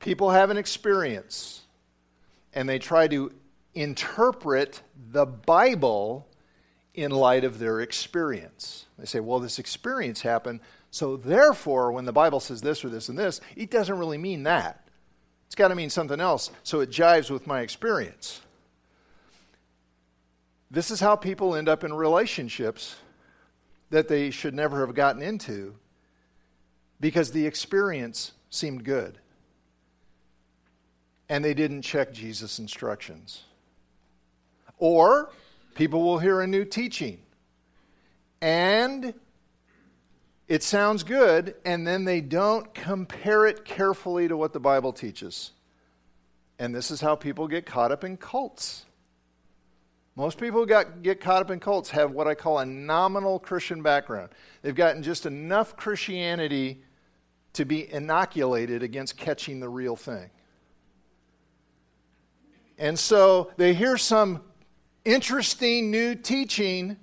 People 0.00 0.30
have 0.30 0.48
an 0.48 0.56
experience 0.56 1.60
and 2.54 2.66
they 2.66 2.78
try 2.78 3.06
to 3.08 3.32
interpret 3.74 4.80
the 5.12 5.26
Bible 5.26 6.26
in 6.94 7.10
light 7.10 7.44
of 7.44 7.58
their 7.58 7.80
experience. 7.80 8.86
They 8.98 9.04
say, 9.04 9.20
well, 9.20 9.40
this 9.40 9.58
experience 9.58 10.22
happened, 10.22 10.60
so 10.94 11.16
therefore, 11.16 11.90
when 11.90 12.04
the 12.04 12.12
Bible 12.12 12.38
says 12.38 12.60
this 12.60 12.84
or 12.84 12.88
this 12.88 13.08
and 13.08 13.18
this, 13.18 13.40
it 13.56 13.68
doesn't 13.68 13.98
really 13.98 14.16
mean 14.16 14.44
that. 14.44 14.86
It's 15.46 15.56
got 15.56 15.66
to 15.68 15.74
mean 15.74 15.90
something 15.90 16.20
else, 16.20 16.52
so 16.62 16.78
it 16.78 16.90
jives 16.90 17.30
with 17.30 17.48
my 17.48 17.62
experience. 17.62 18.40
This 20.70 20.92
is 20.92 21.00
how 21.00 21.16
people 21.16 21.56
end 21.56 21.68
up 21.68 21.82
in 21.82 21.92
relationships 21.92 22.94
that 23.90 24.06
they 24.06 24.30
should 24.30 24.54
never 24.54 24.86
have 24.86 24.94
gotten 24.94 25.20
into 25.20 25.74
because 27.00 27.32
the 27.32 27.44
experience 27.44 28.30
seemed 28.48 28.84
good 28.84 29.18
and 31.28 31.44
they 31.44 31.54
didn't 31.54 31.82
check 31.82 32.12
Jesus' 32.12 32.60
instructions. 32.60 33.42
Or 34.78 35.32
people 35.74 36.04
will 36.04 36.20
hear 36.20 36.40
a 36.40 36.46
new 36.46 36.64
teaching 36.64 37.18
and 38.40 39.12
it 40.46 40.62
sounds 40.62 41.02
good, 41.02 41.54
and 41.64 41.86
then 41.86 42.04
they 42.04 42.20
don't 42.20 42.72
compare 42.74 43.46
it 43.46 43.64
carefully 43.64 44.28
to 44.28 44.36
what 44.36 44.52
the 44.52 44.60
Bible 44.60 44.92
teaches. 44.92 45.52
And 46.58 46.74
this 46.74 46.90
is 46.90 47.00
how 47.00 47.16
people 47.16 47.48
get 47.48 47.66
caught 47.66 47.92
up 47.92 48.04
in 48.04 48.16
cults. 48.16 48.84
Most 50.16 50.38
people 50.38 50.60
who 50.60 50.66
got, 50.66 51.02
get 51.02 51.20
caught 51.20 51.42
up 51.42 51.50
in 51.50 51.58
cults 51.58 51.90
have 51.90 52.12
what 52.12 52.28
I 52.28 52.34
call 52.34 52.60
a 52.60 52.66
nominal 52.66 53.38
Christian 53.40 53.82
background. 53.82 54.30
They've 54.62 54.74
gotten 54.74 55.02
just 55.02 55.26
enough 55.26 55.76
Christianity 55.76 56.82
to 57.54 57.64
be 57.64 57.92
inoculated 57.92 58.82
against 58.82 59.16
catching 59.16 59.60
the 59.60 59.68
real 59.68 59.96
thing. 59.96 60.30
And 62.78 62.98
so 62.98 63.50
they 63.56 63.74
hear 63.74 63.96
some 63.96 64.42
interesting 65.04 65.90
new 65.90 66.14
teaching 66.14 66.96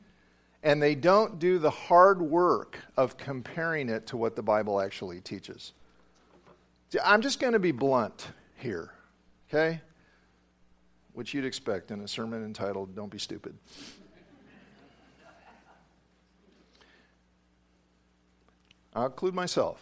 and 0.63 0.81
they 0.81 0.95
don't 0.95 1.39
do 1.39 1.57
the 1.59 1.71
hard 1.71 2.21
work 2.21 2.79
of 2.95 3.17
comparing 3.17 3.89
it 3.89 4.07
to 4.07 4.17
what 4.17 4.35
the 4.35 4.43
Bible 4.43 4.79
actually 4.79 5.19
teaches. 5.19 5.73
I'm 7.03 7.21
just 7.21 7.39
going 7.39 7.53
to 7.53 7.59
be 7.59 7.71
blunt 7.71 8.27
here, 8.57 8.91
okay? 9.49 9.81
Which 11.13 11.33
you'd 11.33 11.45
expect 11.45 11.89
in 11.89 12.01
a 12.01 12.07
sermon 12.07 12.43
entitled 12.43 12.95
Don't 12.95 13.09
Be 13.09 13.17
Stupid. 13.17 13.55
I'll 18.93 19.05
include 19.05 19.33
myself. 19.33 19.81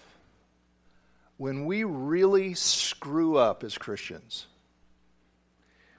When 1.37 1.65
we 1.65 1.83
really 1.83 2.53
screw 2.53 3.37
up 3.37 3.63
as 3.63 3.77
Christians, 3.77 4.45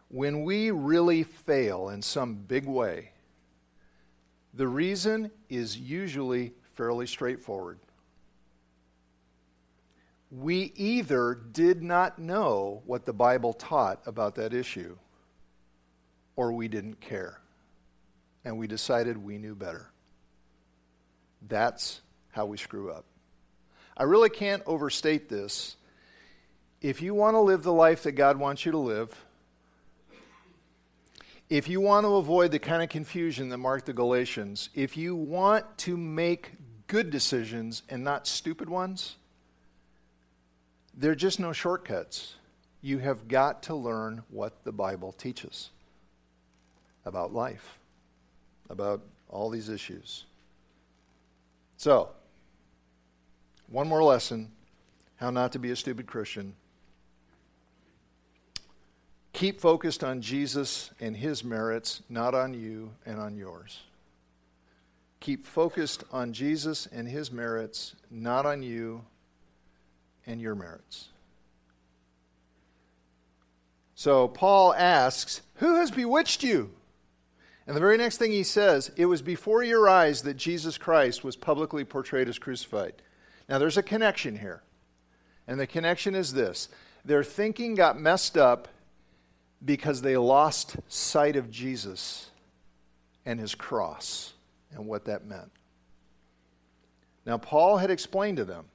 when 0.09 0.45
we 0.45 0.71
really 0.71 1.23
fail 1.23 1.89
in 1.89 2.03
some 2.03 2.35
big 2.35 2.67
way, 2.67 3.13
the 4.55 4.67
reason 4.67 5.31
is 5.49 5.77
usually 5.79 6.53
fairly 6.75 7.07
straightforward. 7.07 7.79
We 10.31 10.73
either 10.77 11.35
did 11.35 11.83
not 11.83 12.19
know 12.19 12.83
what 12.87 13.05
the 13.05 13.13
Bible 13.13 13.53
taught 13.53 14.01
about 14.07 14.37
that 14.37 14.55
issue, 14.55 14.97
or 16.37 16.53
we 16.53 16.69
didn't 16.69 17.01
care, 17.01 17.41
and 18.45 18.59
we 18.59 18.67
decided 18.67 19.19
we 19.19 19.39
knew 19.39 19.55
better. 19.55 19.91
That's 21.49 22.01
how 22.31 22.47
we 22.47 22.57
screw 22.57 22.91
up. 22.91 23.05
I 23.97 24.05
really 24.05 24.31
can't 24.31 24.63
overstate 24.67 25.29
this. 25.29 25.77
If 26.81 27.03
you 27.03 27.13
want 27.13 27.35
to 27.35 27.41
live 27.41 27.63
the 27.63 27.73
life 27.73 28.05
that 28.05 28.13
God 28.13 28.39
wants 28.39 28.65
you 28.65 28.73
to 28.73 28.79
live, 28.79 29.15
if 31.51 31.69
you 31.69 31.81
want 31.81 32.07
to 32.07 32.15
avoid 32.15 32.53
the 32.53 32.61
kind 32.61 32.81
of 32.81 32.89
confusion 32.89 33.49
that 33.49 33.59
marked 33.59 33.87
the 33.87 33.93
Galatians, 33.93 34.71
if 34.73 34.97
you 34.97 35.17
want 35.17 35.67
to 35.79 35.97
make 35.97 36.53
good 36.87 37.11
decisions 37.11 37.83
and 37.89 38.05
not 38.05 38.29
stupid 38.29 38.71
ones, 38.71 39.17
there 40.97 41.11
are 41.11 41.17
just 41.17 41.41
no 41.41 41.53
shortcuts. 41.53 42.37
You 42.81 42.99
have 42.99 43.27
got 43.27 43.65
to 43.65 43.75
learn 43.75 44.23
what 44.31 44.63
the 44.63 44.71
Bible 44.71 45.11
teaches 45.13 45.71
about 47.05 47.35
life, 47.35 47.79
about 48.69 49.03
all 49.29 49.51
these 49.51 49.69
issues. 49.69 50.25
So, 51.77 52.11
one 53.67 53.89
more 53.89 54.05
lesson 54.05 54.53
how 55.17 55.31
not 55.31 55.53
to 55.53 55.59
be 55.59 55.71
a 55.71 55.77
stupid 55.77 56.07
Christian. 56.07 56.55
Keep 59.41 59.59
focused 59.59 60.05
on 60.05 60.21
Jesus 60.21 60.91
and 61.01 61.17
his 61.17 61.43
merits, 61.43 62.03
not 62.11 62.35
on 62.35 62.53
you 62.53 62.93
and 63.07 63.19
on 63.19 63.39
yours. 63.39 63.85
Keep 65.21 65.47
focused 65.47 66.05
on 66.13 66.35
Jesus 66.35 66.87
and 66.93 67.09
his 67.09 67.33
merits, 67.33 67.97
not 68.11 68.45
on 68.45 68.63
you 68.63 69.03
and 70.27 70.43
your 70.43 70.55
merits. 70.55 71.09
So 73.95 74.29
Paul 74.29 74.75
asks, 74.75 75.41
Who 75.55 75.77
has 75.77 75.91
bewitched 75.91 76.43
you? 76.43 76.73
And 77.67 77.75
the 77.75 77.81
very 77.81 77.97
next 77.97 78.19
thing 78.19 78.33
he 78.33 78.43
says, 78.43 78.93
It 78.95 79.07
was 79.07 79.23
before 79.23 79.63
your 79.63 79.89
eyes 79.89 80.21
that 80.21 80.37
Jesus 80.37 80.77
Christ 80.77 81.25
was 81.25 81.35
publicly 81.35 81.85
portrayed 81.85 82.29
as 82.29 82.39
crucified. 82.39 82.93
Now 83.49 83.57
there's 83.59 83.79
a 83.79 83.83
connection 83.83 84.41
here. 84.41 84.61
And 85.49 85.59
the 85.59 85.67
connection 85.67 86.15
is 86.15 86.35
this 86.35 86.69
their 87.07 87.25
thinking 87.25 87.75
got 87.75 87.99
messed 87.99 88.37
up 88.37 88.69
because 89.65 90.03
they 90.03 90.17
lost 90.17 90.77
sight 90.89 91.37
of 91.37 91.51
Jesus 91.51 92.31
and 93.27 93.39
his 93.39 93.55
cross 93.55 94.33
and 94.73 94.87
what 94.87 95.05
that 95.05 95.27
meant. 95.27 95.51
Now, 97.27 97.39
Paul 97.39 97.77
had 97.77 97.91
explained 97.91 98.39
to 98.39 98.45
them. 98.45 98.67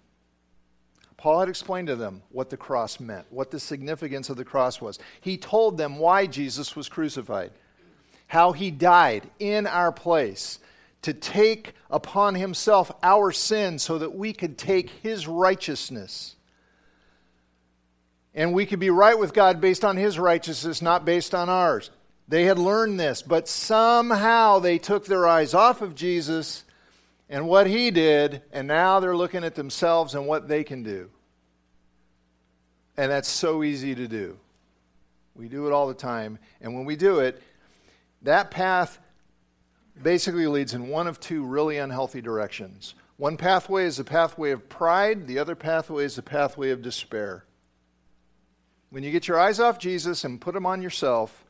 Paul 1.18 1.40
had 1.40 1.50
explained 1.50 1.88
to 1.88 1.96
them 1.96 2.22
what 2.30 2.50
the 2.50 2.58
cross 2.58 3.00
meant, 3.00 3.26
what 3.30 3.50
the 3.50 3.60
significance 3.60 4.30
of 4.30 4.38
the 4.38 4.46
cross 4.46 4.80
was. 4.80 5.00
He 5.22 5.38
told 5.38 5.78
them 5.78 5.98
why 5.98 6.28
Jesus 6.28 6.76
was 6.76 6.90
crucified, 6.90 7.52
how 8.28 8.52
he 8.52 8.70
died 8.70 9.30
in 9.40 9.66
our 9.66 9.92
place 9.92 10.60
to 11.02 11.14
take 11.14 11.74
upon 11.90 12.36
himself 12.36 12.92
our 13.02 13.32
sin 13.32 13.80
so 13.80 13.98
that 13.98 14.16
we 14.16 14.34
could 14.34 14.58
take 14.58 14.90
his 14.90 15.28
righteousness. 15.28 16.35
And 18.36 18.54
we 18.54 18.66
could 18.66 18.80
be 18.80 18.90
right 18.90 19.18
with 19.18 19.34
God 19.34 19.62
based 19.62 19.86
on 19.86 19.96
his 19.96 20.20
righteousness, 20.20 20.82
not 20.82 21.06
based 21.06 21.34
on 21.34 21.50
ours. 21.50 21.90
They 22.28 22.44
had 22.44 22.60
learned 22.60 23.00
this, 23.00 23.22
but 23.22 23.48
somehow 23.48 24.60
they 24.60 24.78
took 24.78 25.06
their 25.06 25.26
eyes 25.26 25.54
off 25.54 25.82
of 25.82 25.96
Jesus 25.96 26.64
and 27.30 27.48
what 27.48 27.66
he 27.66 27.92
did, 27.92 28.42
and 28.52 28.68
now 28.68 29.00
they're 29.00 29.16
looking 29.16 29.44
at 29.44 29.56
themselves 29.56 30.14
and 30.14 30.28
what 30.28 30.48
they 30.48 30.64
can 30.64 30.84
do. 30.84 31.10
And 32.98 33.12
that's 33.12 33.30
so 33.30 33.64
easy 33.64 33.96
to 33.96 34.08
do. 34.08 34.38
We 35.34 35.48
do 35.48 35.68
it 35.68 35.74
all 35.74 35.88
the 35.88 35.94
time. 35.94 36.40
And 36.62 36.76
when 36.76 36.86
we 36.86 36.96
do 36.96 37.20
it, 37.20 37.42
that 38.22 38.52
path 38.52 39.00
basically 40.02 40.48
leads 40.48 40.74
in 40.74 40.88
one 40.88 41.08
of 41.08 41.20
two 41.20 41.44
really 41.46 41.78
unhealthy 41.78 42.22
directions. 42.22 42.96
One 43.18 43.38
pathway 43.38 43.86
is 43.86 43.98
the 43.98 44.04
pathway 44.04 44.52
of 44.52 44.68
pride, 44.68 45.28
the 45.28 45.40
other 45.40 45.56
pathway 45.56 46.04
is 46.04 46.16
the 46.16 46.22
pathway 46.22 46.72
of 46.72 46.82
despair. 46.82 47.46
When 48.96 49.04
you 49.04 49.12
get 49.12 49.28
your 49.28 49.38
eyes 49.38 49.60
off 49.60 49.78
Jesus 49.78 50.24
and 50.24 50.40
put 50.40 50.54
them 50.54 50.66
on 50.66 50.82
yourself, 50.82 51.44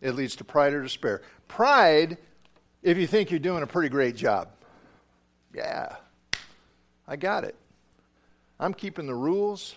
it 0.00 0.14
leads 0.14 0.36
to 0.36 0.44
pride 0.44 0.72
or 0.72 0.82
despair. 0.82 1.20
Pride, 1.46 2.16
if 2.82 2.96
you 2.96 3.06
think 3.06 3.30
you're 3.30 3.38
doing 3.38 3.62
a 3.62 3.66
pretty 3.66 3.90
great 3.90 4.16
job. 4.16 4.48
Yeah, 5.54 5.96
I 7.06 7.16
got 7.16 7.44
it. 7.44 7.56
I'm 8.58 8.72
keeping 8.72 9.06
the 9.06 9.14
rules. 9.14 9.74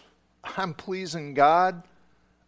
I'm 0.56 0.74
pleasing 0.74 1.34
God. 1.34 1.84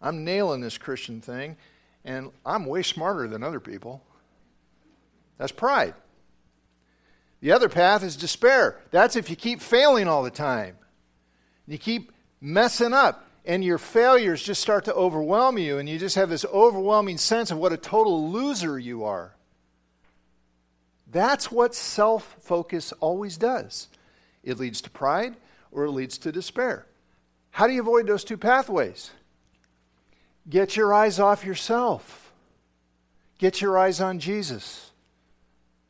I'm 0.01 0.23
nailing 0.23 0.61
this 0.61 0.77
Christian 0.77 1.19
thing. 1.19 1.57
And 2.05 2.31
I'm 2.45 2.65
way 2.65 2.83
smarter 2.83 3.27
than 3.27 3.43
other 3.43 3.59
people. 3.59 4.01
That's 5.39 5.51
pride. 5.51 5.93
The 7.41 7.51
other 7.51 7.67
path 7.67 8.01
is 8.01 8.15
despair. 8.15 8.79
That's 8.91 9.17
if 9.17 9.29
you 9.29 9.35
keep 9.35 9.59
failing 9.59 10.07
all 10.07 10.23
the 10.23 10.31
time. 10.31 10.77
You 11.67 11.77
keep 11.77 12.13
messing 12.39 12.93
up 12.93 13.27
and 13.45 13.63
your 13.63 13.77
failures 13.77 14.41
just 14.41 14.61
start 14.61 14.85
to 14.85 14.93
overwhelm 14.93 15.57
you, 15.57 15.77
and 15.77 15.89
you 15.89 15.99
just 15.99 16.15
have 16.15 16.29
this 16.29 16.45
overwhelming 16.45 17.17
sense 17.17 17.51
of 17.51 17.57
what 17.57 17.73
a 17.73 17.77
total 17.77 18.29
loser 18.31 18.79
you 18.79 19.03
are. 19.03 19.35
That's 21.11 21.51
what 21.51 21.75
self 21.75 22.37
focus 22.41 22.91
always 22.99 23.37
does 23.37 23.87
it 24.43 24.59
leads 24.59 24.81
to 24.81 24.89
pride 24.89 25.35
or 25.71 25.85
it 25.85 25.91
leads 25.91 26.17
to 26.19 26.31
despair. 26.31 26.85
How 27.51 27.67
do 27.67 27.73
you 27.73 27.81
avoid 27.81 28.07
those 28.07 28.23
two 28.23 28.37
pathways? 28.37 29.11
Get 30.49 30.75
your 30.75 30.93
eyes 30.93 31.19
off 31.19 31.45
yourself, 31.45 32.33
get 33.37 33.61
your 33.61 33.77
eyes 33.77 34.01
on 34.01 34.19
Jesus 34.19 34.91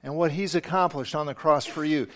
and 0.04 0.16
what 0.16 0.34
he's 0.34 0.54
accomplished 0.54 1.16
on 1.16 1.26
the 1.26 1.34
cross 1.34 1.66
for 1.66 1.86
you. 1.86 2.08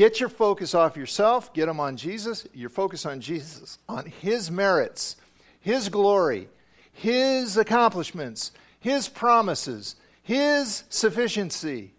Get 0.00 0.18
your 0.18 0.30
focus 0.30 0.74
off 0.74 0.96
yourself, 0.96 1.52
get 1.52 1.66
them 1.66 1.78
on 1.78 1.98
Jesus, 1.98 2.46
your 2.54 2.70
focus 2.70 3.04
on 3.04 3.20
Jesus, 3.20 3.78
on 3.86 4.06
his 4.06 4.50
merits, 4.50 5.16
his 5.60 5.90
glory, 5.90 6.48
his 6.90 7.58
accomplishments, 7.58 8.50
his 8.78 9.10
promises, 9.10 9.96
his 10.22 10.84
sufficiency. 10.88 11.92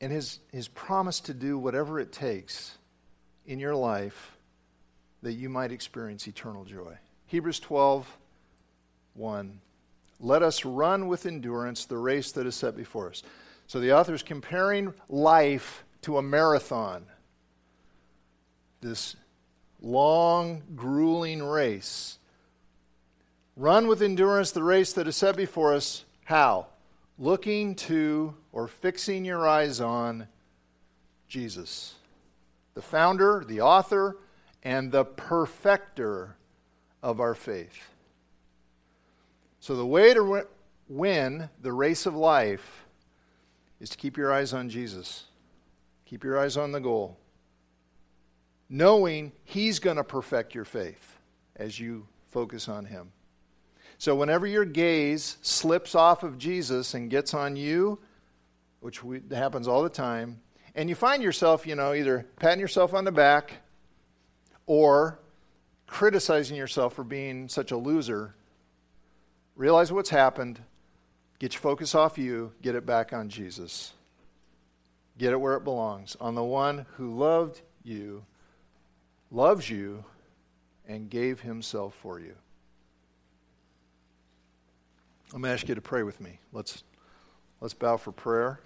And 0.00 0.10
his, 0.10 0.38
his 0.50 0.66
promise 0.66 1.20
to 1.20 1.34
do 1.34 1.58
whatever 1.58 2.00
it 2.00 2.10
takes 2.10 2.78
in 3.44 3.60
your 3.60 3.74
life 3.74 4.34
that 5.20 5.34
you 5.34 5.50
might 5.50 5.72
experience 5.72 6.26
eternal 6.26 6.64
joy. 6.64 6.96
Hebrews 7.26 7.60
12, 7.60 8.16
1. 9.12 9.60
Let 10.18 10.42
us 10.42 10.64
run 10.64 11.08
with 11.08 11.26
endurance 11.26 11.84
the 11.84 11.98
race 11.98 12.32
that 12.32 12.46
is 12.46 12.54
set 12.54 12.76
before 12.76 13.10
us. 13.10 13.22
So 13.66 13.80
the 13.80 13.92
author 13.92 14.14
is 14.14 14.22
comparing 14.22 14.94
life 15.08 15.84
to 16.02 16.18
a 16.18 16.22
marathon. 16.22 17.04
This 18.80 19.16
long, 19.80 20.62
grueling 20.74 21.42
race. 21.42 22.18
Run 23.56 23.88
with 23.88 24.02
endurance 24.02 24.52
the 24.52 24.62
race 24.62 24.92
that 24.94 25.08
is 25.08 25.16
set 25.16 25.36
before 25.36 25.74
us. 25.74 26.04
How? 26.24 26.66
Looking 27.18 27.74
to 27.76 28.34
or 28.52 28.68
fixing 28.68 29.24
your 29.24 29.48
eyes 29.48 29.80
on 29.80 30.28
Jesus, 31.28 31.94
the 32.74 32.82
founder, 32.82 33.44
the 33.46 33.62
author, 33.62 34.18
and 34.62 34.92
the 34.92 35.04
perfecter 35.04 36.36
of 37.02 37.20
our 37.20 37.34
faith. 37.34 37.95
So, 39.66 39.74
the 39.74 39.84
way 39.84 40.14
to 40.14 40.46
win 40.88 41.50
the 41.60 41.72
race 41.72 42.06
of 42.06 42.14
life 42.14 42.86
is 43.80 43.90
to 43.90 43.96
keep 43.96 44.16
your 44.16 44.32
eyes 44.32 44.52
on 44.52 44.70
Jesus, 44.70 45.24
keep 46.04 46.22
your 46.22 46.38
eyes 46.38 46.56
on 46.56 46.70
the 46.70 46.78
goal, 46.78 47.18
knowing 48.70 49.32
He's 49.42 49.80
going 49.80 49.96
to 49.96 50.04
perfect 50.04 50.54
your 50.54 50.64
faith 50.64 51.18
as 51.56 51.80
you 51.80 52.06
focus 52.28 52.68
on 52.68 52.84
Him. 52.84 53.10
So, 53.98 54.14
whenever 54.14 54.46
your 54.46 54.64
gaze 54.64 55.36
slips 55.42 55.96
off 55.96 56.22
of 56.22 56.38
Jesus 56.38 56.94
and 56.94 57.10
gets 57.10 57.34
on 57.34 57.56
you, 57.56 57.98
which 58.78 59.02
we, 59.02 59.20
happens 59.32 59.66
all 59.66 59.82
the 59.82 59.88
time, 59.88 60.42
and 60.76 60.88
you 60.88 60.94
find 60.94 61.24
yourself, 61.24 61.66
you 61.66 61.74
know, 61.74 61.92
either 61.92 62.24
patting 62.36 62.60
yourself 62.60 62.94
on 62.94 63.04
the 63.04 63.10
back 63.10 63.54
or 64.64 65.18
criticizing 65.88 66.56
yourself 66.56 66.94
for 66.94 67.02
being 67.02 67.48
such 67.48 67.72
a 67.72 67.76
loser 67.76 68.36
realize 69.56 69.90
what's 69.90 70.10
happened, 70.10 70.60
get 71.38 71.54
your 71.54 71.60
focus 71.60 71.94
off 71.94 72.18
you, 72.18 72.52
get 72.62 72.74
it 72.74 72.86
back 72.86 73.12
on 73.12 73.28
Jesus. 73.28 73.92
Get 75.18 75.32
it 75.32 75.40
where 75.40 75.56
it 75.56 75.64
belongs, 75.64 76.14
on 76.20 76.34
the 76.34 76.44
one 76.44 76.84
who 76.96 77.16
loved 77.16 77.62
you, 77.82 78.24
loves 79.30 79.68
you, 79.70 80.04
and 80.86 81.08
gave 81.08 81.40
himself 81.40 81.94
for 81.94 82.20
you. 82.20 82.34
I'm 85.32 85.40
going 85.40 85.50
to 85.50 85.54
ask 85.54 85.68
you 85.68 85.74
to 85.74 85.80
pray 85.80 86.02
with 86.02 86.20
me. 86.20 86.38
Let's, 86.52 86.84
let's 87.60 87.74
bow 87.74 87.96
for 87.96 88.12
prayer. 88.12 88.60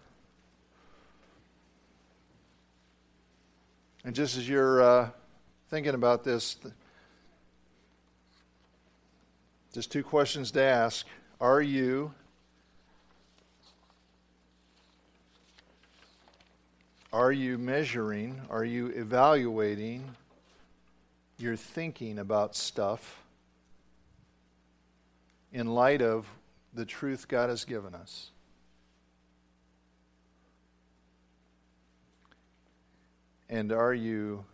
And 4.05 4.15
just 4.15 4.37
as 4.37 4.49
you're 4.49 4.83
uh, 4.83 5.11
thinking 5.69 5.95
about 5.95 6.25
this, 6.25 6.57
just 9.73 9.93
two 9.93 10.03
questions 10.03 10.51
to 10.53 10.63
ask. 10.63 11.07
Are 11.41 11.63
you 11.63 12.13
Are 17.13 17.33
you 17.33 17.59
measuring, 17.59 18.41
are 18.51 18.65
you 18.65 18.87
evaluating 18.87 20.15
your 21.39 21.57
thinking 21.57 22.21
about 22.21 22.55
stuff 22.55 23.25
in 25.53 25.67
light 25.67 26.03
of 26.03 26.29
the 26.73 26.85
truth 26.85 27.27
God 27.27 27.51
has 27.51 27.65
given 27.65 27.97
us? 27.97 28.31
And 33.49 33.73
are 33.73 33.95
you 33.95 34.45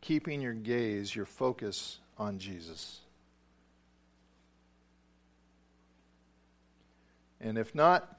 keeping 0.00 0.40
your 0.40 0.54
gaze, 0.54 1.14
your 1.14 1.26
focus 1.26 1.98
on 2.16 2.38
Jesus? 2.38 3.00
And 7.40 7.56
if 7.56 7.74
not, 7.74 8.18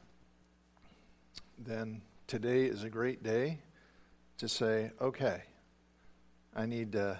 then 1.57 2.01
today 2.27 2.65
is 2.65 2.83
a 2.83 2.89
great 2.89 3.23
day 3.23 3.59
to 4.37 4.47
say, 4.47 4.91
okay, 4.99 5.43
I 6.55 6.65
need 6.65 6.93
to, 6.93 7.19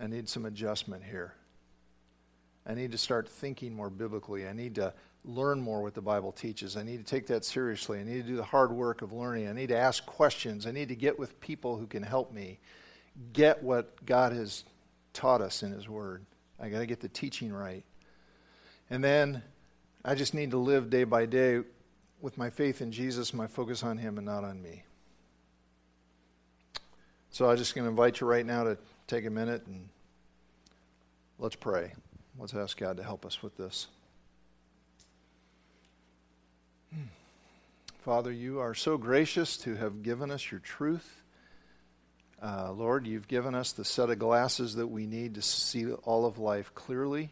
I 0.00 0.06
need 0.06 0.28
some 0.28 0.46
adjustment 0.46 1.02
here. 1.02 1.34
I 2.66 2.74
need 2.74 2.92
to 2.92 2.98
start 2.98 3.28
thinking 3.28 3.74
more 3.74 3.90
biblically. 3.90 4.46
I 4.46 4.52
need 4.52 4.76
to 4.76 4.92
learn 5.24 5.60
more 5.60 5.82
what 5.82 5.94
the 5.94 6.00
Bible 6.00 6.32
teaches. 6.32 6.76
I 6.76 6.82
need 6.82 6.98
to 6.98 7.04
take 7.04 7.26
that 7.26 7.44
seriously. 7.44 7.98
I 7.98 8.04
need 8.04 8.22
to 8.22 8.28
do 8.28 8.36
the 8.36 8.44
hard 8.44 8.72
work 8.72 9.02
of 9.02 9.12
learning. 9.12 9.48
I 9.48 9.52
need 9.52 9.68
to 9.68 9.76
ask 9.76 10.06
questions. 10.06 10.66
I 10.66 10.70
need 10.70 10.88
to 10.88 10.94
get 10.94 11.18
with 11.18 11.40
people 11.40 11.76
who 11.76 11.86
can 11.86 12.02
help 12.02 12.32
me 12.32 12.58
get 13.32 13.62
what 13.62 14.04
God 14.06 14.32
has 14.32 14.64
taught 15.12 15.40
us 15.40 15.62
in 15.62 15.72
His 15.72 15.88
Word. 15.88 16.24
I 16.58 16.68
got 16.68 16.78
to 16.78 16.86
get 16.86 17.00
the 17.00 17.08
teaching 17.08 17.52
right. 17.52 17.84
And 18.88 19.02
then 19.02 19.42
I 20.04 20.14
just 20.14 20.32
need 20.32 20.52
to 20.52 20.58
live 20.58 20.88
day 20.88 21.04
by 21.04 21.26
day 21.26 21.60
with 22.20 22.38
my 22.38 22.50
faith 22.50 22.80
in 22.80 22.92
Jesus, 22.92 23.34
my 23.34 23.46
focus 23.46 23.82
on 23.82 23.98
Him 23.98 24.16
and 24.16 24.26
not 24.26 24.44
on 24.44 24.62
me. 24.62 24.84
So 27.30 27.50
I'm 27.50 27.56
just 27.56 27.74
going 27.74 27.84
to 27.84 27.90
invite 27.90 28.20
you 28.20 28.26
right 28.26 28.44
now 28.44 28.64
to 28.64 28.78
take 29.06 29.24
a 29.24 29.30
minute 29.30 29.66
and 29.66 29.88
let's 31.38 31.56
pray. 31.56 31.92
Let's 32.38 32.54
ask 32.54 32.78
God 32.78 32.96
to 32.96 33.02
help 33.02 33.26
us 33.26 33.42
with 33.42 33.56
this. 33.56 33.86
Father, 38.00 38.32
you 38.32 38.60
are 38.60 38.74
so 38.74 38.96
gracious 38.96 39.58
to 39.58 39.76
have 39.76 40.02
given 40.02 40.30
us 40.30 40.50
your 40.50 40.60
truth. 40.60 41.22
Uh, 42.42 42.72
Lord, 42.72 43.06
you've 43.06 43.28
given 43.28 43.54
us 43.54 43.72
the 43.72 43.84
set 43.84 44.08
of 44.08 44.18
glasses 44.18 44.76
that 44.76 44.86
we 44.86 45.06
need 45.06 45.34
to 45.34 45.42
see 45.42 45.92
all 45.92 46.24
of 46.24 46.38
life 46.38 46.74
clearly. 46.74 47.30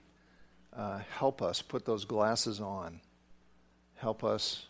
Uh, 0.78 1.00
help 1.18 1.42
us 1.42 1.60
put 1.60 1.84
those 1.84 2.04
glasses 2.04 2.60
on. 2.60 3.00
Help 3.96 4.22
us 4.22 4.66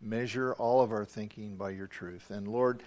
measure 0.00 0.54
all 0.54 0.80
of 0.80 0.90
our 0.90 1.04
thinking 1.04 1.56
by 1.56 1.70
your 1.70 1.86
truth. 1.86 2.30
And 2.30 2.48
Lord, 2.48 2.82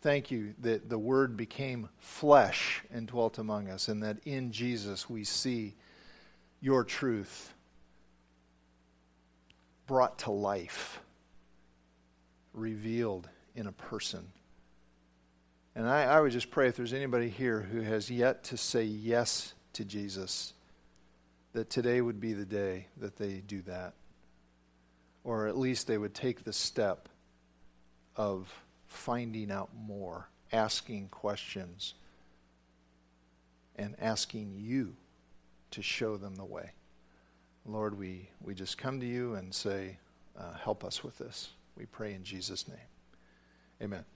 thank 0.00 0.32
you 0.32 0.54
that 0.62 0.90
the 0.90 0.98
Word 0.98 1.36
became 1.36 1.88
flesh 1.98 2.82
and 2.92 3.06
dwelt 3.06 3.38
among 3.38 3.68
us, 3.68 3.86
and 3.86 4.02
that 4.02 4.18
in 4.24 4.50
Jesus 4.50 5.08
we 5.08 5.22
see 5.22 5.74
your 6.60 6.82
truth 6.82 7.54
brought 9.86 10.18
to 10.20 10.32
life, 10.32 11.00
revealed 12.52 13.28
in 13.54 13.68
a 13.68 13.72
person. 13.72 14.26
And 15.74 15.88
I, 15.88 16.04
I, 16.04 16.20
would 16.20 16.32
just 16.32 16.50
pray 16.50 16.68
if 16.68 16.76
there's 16.76 16.92
anybody 16.92 17.28
here 17.28 17.60
who 17.60 17.80
has 17.80 18.10
yet 18.10 18.44
to 18.44 18.56
say 18.56 18.84
yes 18.84 19.54
to 19.74 19.84
Jesus, 19.84 20.52
that 21.52 21.70
today 21.70 22.00
would 22.00 22.20
be 22.20 22.32
the 22.32 22.44
day 22.44 22.86
that 22.98 23.16
they 23.16 23.42
do 23.46 23.62
that. 23.62 23.94
Or 25.24 25.46
at 25.46 25.56
least 25.56 25.86
they 25.86 25.98
would 25.98 26.14
take 26.14 26.44
the 26.44 26.52
step 26.52 27.08
of 28.16 28.52
finding 28.86 29.50
out 29.50 29.70
more, 29.74 30.28
asking 30.52 31.08
questions, 31.08 31.94
and 33.76 33.94
asking 34.00 34.54
you 34.56 34.96
to 35.70 35.82
show 35.82 36.16
them 36.16 36.34
the 36.34 36.44
way. 36.44 36.72
Lord, 37.64 37.98
we, 37.98 38.28
we 38.40 38.54
just 38.54 38.76
come 38.76 39.00
to 39.00 39.06
you 39.06 39.34
and 39.34 39.54
say, 39.54 39.98
uh, 40.38 40.54
help 40.54 40.84
us 40.84 41.04
with 41.04 41.18
this. 41.18 41.50
We 41.76 41.86
pray 41.86 42.14
in 42.14 42.24
Jesus' 42.24 42.66
name. 42.68 42.78
Amen. 43.80 44.11